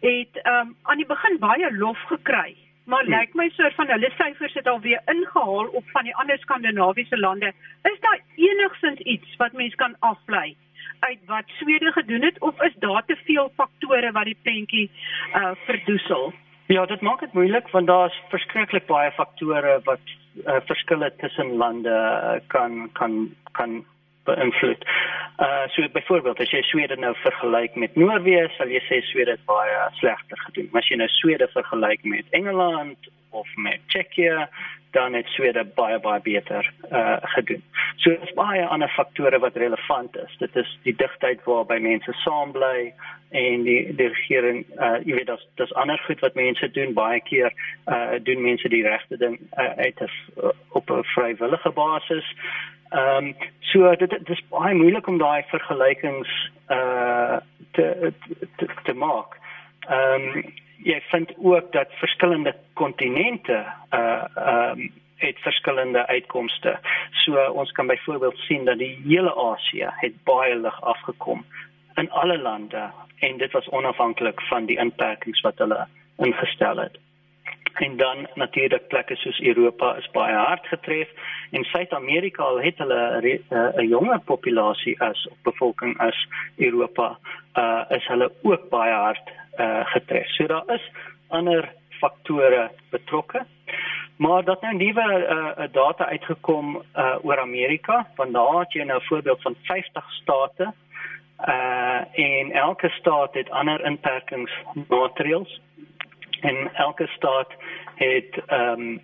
Het 0.00 0.40
um 0.44 0.76
aan 0.82 0.96
die 0.96 1.06
begin 1.06 1.38
baie 1.38 1.76
lof 1.76 1.98
gekry. 1.98 2.56
Maar 2.84 3.04
hmm. 3.04 3.14
lyk 3.14 3.34
my 3.34 3.48
soort 3.48 3.74
van 3.74 3.88
hulle 3.88 4.10
syfers 4.16 4.54
het 4.54 4.66
alweer 4.66 5.00
ingehaal 5.06 5.66
op 5.66 5.84
van 5.92 6.04
die 6.04 6.16
ander 6.16 6.38
skandinawiese 6.38 7.18
lande. 7.18 7.52
Is 7.82 8.00
daar 8.00 8.20
enigsins 8.34 8.98
iets 8.98 9.36
wat 9.36 9.52
mens 9.52 9.74
kan 9.74 9.96
aflei 9.98 10.56
uit 10.98 11.18
wat 11.26 11.44
Swede 11.46 11.92
gedoen 11.92 12.22
het 12.22 12.40
of 12.40 12.62
is 12.62 12.74
daar 12.78 13.04
te 13.04 13.16
veel 13.24 13.52
faktore 13.56 14.12
wat 14.12 14.24
die 14.24 14.38
prentjie 14.42 14.90
uh 15.34 15.50
verdoesel? 15.66 16.32
Ja, 16.68 16.86
dit 16.86 17.00
maak 17.00 17.20
dit 17.20 17.32
moeilik 17.32 17.68
want 17.72 17.86
daar's 17.88 18.16
verskriklik 18.28 18.86
baie 18.86 19.08
faktore 19.16 19.78
wat 19.86 20.10
uh, 20.44 20.58
verskille 20.68 21.08
tussen 21.16 21.54
lande 21.56 21.94
uh, 21.94 22.34
kan 22.52 22.90
kan 22.92 23.14
kan 23.56 23.78
beïnvloed. 24.30 24.86
Uh 25.38 25.66
so 25.74 25.88
byvoorbeeld 25.98 26.40
as 26.44 26.54
jy 26.54 26.62
Swede 26.66 26.96
nou 26.96 27.14
vergelyk 27.24 27.74
met 27.74 27.94
Noorwe, 28.00 28.48
sal 28.56 28.72
jy 28.74 28.82
sê 28.88 29.02
Swede 29.10 29.36
het 29.36 29.44
baie 29.50 29.84
slegter 30.00 30.40
gedoen. 30.46 30.68
Maar 30.72 30.82
as 30.82 30.90
jy 30.90 30.98
nou 31.02 31.10
Swede 31.18 31.48
vergelyk 31.54 32.04
met 32.16 32.36
Engeland 32.40 33.12
of 33.30 33.48
met 33.56 33.80
Tsjechië, 33.92 34.48
dan 34.90 35.12
het 35.12 35.26
Swede 35.26 35.64
baie 35.74 35.98
baie 36.00 36.20
beter 36.20 36.72
uh 36.92 37.16
gedoen. 37.20 37.62
So 37.96 38.10
daar's 38.10 38.32
baie 38.32 38.66
ander 38.66 38.88
faktore 38.88 39.38
wat 39.38 39.56
relevant 39.56 40.16
is. 40.16 40.36
Dit 40.38 40.56
is 40.56 40.78
die 40.82 40.94
digtheid 40.96 41.44
waarby 41.44 41.78
mense 41.78 42.12
saam 42.12 42.52
bly 42.52 42.92
en 43.30 43.62
die 43.62 43.94
die 43.96 44.08
regering 44.08 44.64
uh 44.78 44.96
jy 45.04 45.18
weet 45.18 45.26
daar's 45.26 45.46
daar's 45.60 45.74
ander 45.82 46.00
goed 46.06 46.20
wat 46.24 46.34
mense 46.34 46.70
doen 46.70 46.94
baie 46.96 47.20
keer 47.20 47.52
uh 47.86 48.16
doen 48.22 48.42
mense 48.42 48.68
die 48.68 48.82
regte 48.86 49.16
ding 49.16 49.36
uh, 49.58 49.72
uit 49.76 50.02
as 50.08 50.16
uh, 50.42 50.54
op 50.68 50.90
'n 50.90 51.04
vrywillige 51.14 51.70
basis. 51.70 52.34
Ehm 52.90 53.24
um, 53.24 53.36
so 53.60 53.96
dit 53.96 54.10
dit 54.10 54.28
is 54.28 54.44
baie 54.48 54.74
moeilik 54.74 55.06
om 55.06 55.18
daai 55.18 55.42
vergelykings 55.50 56.30
uh 56.68 57.36
te 57.76 58.12
te, 58.56 58.66
te 58.84 58.94
maak. 58.94 59.36
Ehm 59.88 60.28
um, 60.36 60.54
jy 60.86 61.00
vind 61.10 61.34
ook 61.36 61.72
dat 61.72 61.92
verskillende 62.00 62.54
kontinente 62.72 63.64
uh 63.90 64.24
ehm 64.34 64.80
um, 64.80 64.92
het 65.18 65.38
verskillende 65.38 66.06
uitkomste. 66.06 66.78
So 67.10 67.50
ons 67.50 67.72
kan 67.72 67.86
byvoorbeeld 67.86 68.36
sien 68.36 68.64
dat 68.64 68.78
die 68.78 69.00
hele 69.04 69.34
Asië 69.34 69.90
het 69.96 70.22
baie 70.24 70.54
lig 70.56 70.82
afgekom 70.82 71.44
in 71.94 72.10
alle 72.10 72.38
lande 72.38 72.90
en 73.18 73.36
dit 73.38 73.52
was 73.52 73.68
onafhanklik 73.68 74.40
van 74.40 74.64
die 74.64 74.78
inperkings 74.78 75.40
wat 75.40 75.58
hulle 75.58 75.86
ingestel 76.16 76.76
het. 76.76 76.98
En 77.74 77.96
dan 77.96 78.26
natuurlik 78.34 78.88
plekke 78.88 79.16
soos 79.16 79.40
Europa 79.40 79.96
is 79.96 80.10
baie 80.10 80.34
hard 80.34 80.66
getref 80.66 81.08
en 81.50 81.64
Suid-Amerika 81.64 82.42
al 82.42 82.60
het 82.60 82.78
hulle 82.78 83.40
'n 83.50 83.88
jonger 83.88 84.20
populasie 84.20 85.00
as 85.00 85.26
of 85.30 85.36
bevolking 85.42 85.98
as 85.98 86.26
Europa 86.56 87.18
uh 87.54 87.84
is 87.88 88.06
hulle 88.06 88.32
ook 88.42 88.68
baie 88.68 88.94
hard 88.94 89.30
uh 89.58 89.86
getref. 89.86 90.26
So 90.26 90.46
daar 90.46 90.64
is 90.66 90.90
ander 91.28 91.72
faktore 92.00 92.70
betrokke. 92.90 93.46
Maar 94.16 94.44
dat 94.44 94.62
nou 94.62 94.74
nuwe 94.74 95.26
uh, 95.58 95.64
data 95.72 96.06
uitgekom 96.06 96.82
uh 96.96 97.16
oor 97.22 97.40
Amerika, 97.40 98.06
want 98.16 98.32
daar 98.32 98.58
het 98.58 98.72
jy 98.72 98.82
nou 98.82 98.98
'n 98.98 99.06
voorbeeld 99.06 99.42
van 99.42 99.56
50 99.62 100.10
state 100.10 100.72
uh 101.48 102.00
en 102.12 102.52
elke 102.52 102.88
staat 102.88 103.34
het 103.34 103.50
ander 103.50 103.84
inperkingsmaatreëls 103.84 105.60
en 106.40 106.74
elke 106.74 107.06
staat 107.06 107.52
het 107.94 108.42
ehm 108.46 108.80
um, 108.80 109.00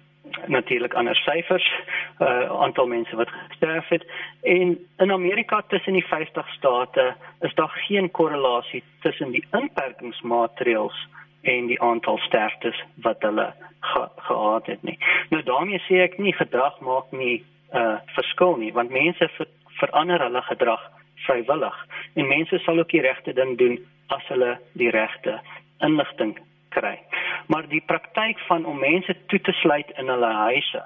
natuurlik 0.47 0.95
ander 0.95 1.17
syfers 1.17 1.73
uh 2.21 2.61
aantal 2.61 2.87
mense 2.87 3.17
wat 3.17 3.29
gesterf 3.49 3.89
het 3.89 4.05
en 4.43 4.79
in 4.97 5.13
Amerika 5.13 5.63
tussen 5.69 5.93
die 5.93 6.07
50 6.07 6.49
state 6.49 7.15
is 7.41 7.55
daar 7.55 7.73
geen 7.87 8.11
korrelasie 8.11 8.83
tussen 9.01 9.31
die 9.31 9.47
inperkingsmaatreëls 9.53 11.09
en 11.43 11.67
die 11.67 11.81
aantal 11.83 12.19
sterftes 12.19 12.85
wat 12.95 13.23
hulle 13.23 13.53
ge 13.81 14.09
gehad 14.17 14.67
het 14.67 14.83
nie. 14.83 14.99
Nou 15.29 15.43
daarmee 15.43 15.83
sê 15.89 16.01
ek 16.01 16.19
nie 16.19 16.33
gedrag 16.33 16.81
maak 16.81 17.13
nie 17.13 17.45
uh 17.75 17.97
verskil 18.17 18.57
nie 18.57 18.73
want 18.73 18.91
mense 18.91 19.29
ver 19.37 19.49
verander 19.79 20.23
hulle 20.23 20.43
gedrag 20.43 20.91
vrywillig 21.27 21.87
en 22.15 22.27
mense 22.29 22.59
sal 22.59 22.79
ook 22.79 22.91
die 22.91 23.01
regte 23.01 23.33
ding 23.33 23.59
doen 23.59 23.79
as 24.07 24.27
hulle 24.29 24.59
die 24.73 24.91
regte 24.91 25.41
inligting 25.79 26.39
kry. 26.77 26.99
Maar 27.47 27.69
die 27.69 27.83
praktyk 27.87 28.39
van 28.49 28.67
om 28.67 28.79
mense 28.79 29.17
toe 29.27 29.41
te 29.41 29.53
sluit 29.63 29.91
in 29.99 30.09
hulle 30.09 30.33
huise 30.33 30.83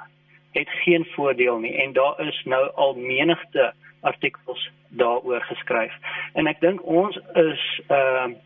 het 0.56 0.70
geen 0.84 1.06
voordeel 1.14 1.58
nie 1.58 1.74
en 1.82 1.92
daar 1.92 2.20
is 2.26 2.42
nou 2.44 2.64
al 2.74 2.94
menigte 2.94 3.72
artikels 4.00 4.70
daaroor 4.88 5.40
geskryf. 5.40 5.94
En 6.32 6.46
ek 6.46 6.60
dink 6.60 6.84
ons 6.84 7.18
is 7.34 7.64
ehm 7.88 8.36
uh, 8.36 8.44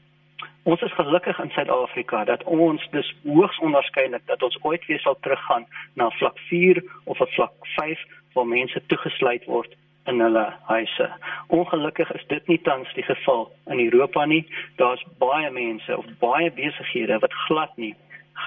ons 0.62 0.82
is 0.86 0.92
gelukkig 0.94 1.38
in 1.42 1.50
Suid-Afrika 1.50 2.24
dat 2.24 2.42
ons 2.44 2.82
dis 2.90 3.08
hoogs 3.24 3.58
onderskeidelik 3.66 4.22
dat 4.26 4.42
ons 4.46 4.58
ooit 4.62 4.84
weer 4.86 5.00
sal 5.02 5.16
teruggaan 5.20 5.66
na 5.98 6.10
vlak 6.18 6.38
4 6.50 6.82
of 7.04 7.18
'n 7.20 7.32
vlak 7.34 7.52
5 7.74 8.04
waar 8.34 8.46
mense 8.46 8.82
toegesluit 8.86 9.44
word 9.44 9.74
in 10.04 10.20
hulle 10.20 10.46
huise. 10.68 11.10
Ongelukkig 11.46 12.10
is 12.14 12.24
dit 12.26 12.46
nie 12.46 12.60
tans 12.66 12.94
die 12.94 13.04
geval 13.06 13.52
in 13.70 13.80
Europa 13.80 14.24
nie. 14.24 14.46
Daar's 14.76 15.04
baie 15.18 15.50
mense 15.50 15.98
of 15.98 16.06
baie 16.18 16.50
besighede 16.52 17.18
wat 17.18 17.32
glad 17.46 17.76
nie 17.76 17.94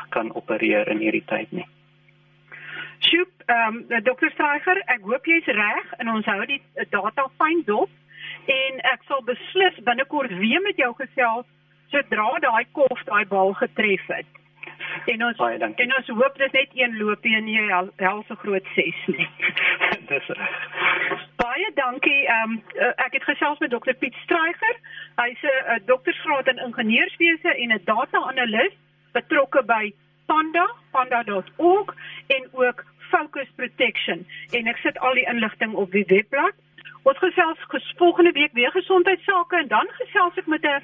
kan 0.10 0.34
opereer 0.36 0.88
in 0.88 1.00
hierdie 1.00 1.24
tyd 1.26 1.52
nie. 1.52 1.68
Sjoep, 3.00 3.32
ehm 3.46 3.76
um, 3.76 4.04
Dr. 4.04 4.32
Streicher, 4.34 4.82
ek 4.86 5.04
hoop 5.04 5.28
jy's 5.30 5.46
reg 5.46 5.91
en 6.00 6.10
ons 6.10 6.26
hou 6.26 6.46
die 6.50 6.62
data 6.89 7.28
fyn 7.39 7.62
dop 7.68 7.91
en 8.52 8.80
ek 8.94 9.04
sal 9.10 9.22
beslis 9.28 9.78
binnekort 9.88 10.34
weer 10.39 10.63
met 10.65 10.80
jou 10.82 10.94
gesels 10.98 11.46
sodra 11.94 12.32
daai 12.48 12.65
kof 12.78 13.04
daai 13.10 13.26
bal 13.30 13.54
getref 13.62 14.08
het. 14.08 14.41
En 15.12 15.24
ons 15.28 15.38
baie 15.38 15.58
dankie. 15.62 15.86
En 15.86 15.96
ons 15.98 16.10
hoop 16.20 16.38
dit 16.41 16.58
net 16.58 16.80
een 16.80 16.98
loopie 16.98 17.36
en 17.38 17.46
nie 17.46 17.60
hel, 17.70 17.91
hel 18.02 18.24
so 18.28 18.39
groot 18.41 18.74
ses 18.76 19.06
nie. 19.12 19.28
Dis 20.12 20.32
reg. 20.39 20.58
Baie 21.56 21.72
dankie. 21.74 22.28
Ehm 22.28 22.52
um, 22.52 22.63
ek 23.00 23.13
het 23.15 23.24
gesels 23.24 23.60
met 23.63 23.72
dokter 23.72 23.94
Piet 23.96 24.15
Streicher. 24.24 24.76
Hy's 25.15 25.44
'n 25.44 25.86
doktorsgraad 25.86 26.48
in 26.48 26.58
ingenieurswese 26.65 27.54
en 27.56 27.72
'n 27.72 27.82
data-analis 27.84 28.74
betrokke 29.12 29.63
by 29.63 29.94
Panda, 30.26 30.65
panda.org 30.91 31.96
en 32.28 32.50
ook 32.52 32.84
Focus 32.98 33.48
Protection. 33.56 34.28
En 34.52 34.68
ek 34.68 34.78
sit 34.78 35.00
al 35.00 35.13
die 35.13 35.28
inligting 35.34 35.74
op 35.74 35.91
die 35.91 36.04
webblad. 36.08 36.54
Ons 37.04 37.18
gesels 37.18 37.60
volgende 37.96 38.32
week 38.32 38.52
weer 38.52 38.72
gesondheidsake 38.72 39.56
en 39.56 39.68
dan 39.68 39.88
gesels 39.89 40.36
ek 40.36 40.48
met 40.48 40.63
'n 40.63 40.84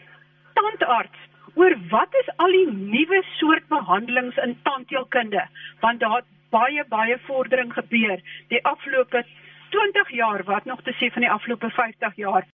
tandarts 0.53 1.19
oor 1.53 1.75
wat 1.89 2.15
is 2.21 2.35
al 2.35 2.51
die 2.51 2.71
nuwe 2.71 3.23
soort 3.37 3.67
behandelings 3.67 4.37
in 4.37 4.59
tandheelkunde 4.63 5.47
want 5.79 5.99
daar 5.99 6.23
baie 6.49 6.83
baie 6.87 7.17
vordering 7.27 7.73
gebeur 7.73 8.19
die 8.47 8.63
afgelope 8.65 9.25
20 9.71 10.09
jaar 10.09 10.43
wat 10.43 10.65
nog 10.65 10.81
te 10.83 10.93
sê 10.99 11.11
van 11.13 11.21
die 11.21 11.31
afgelope 11.31 11.69
50 11.69 12.15
jaar 12.15 12.47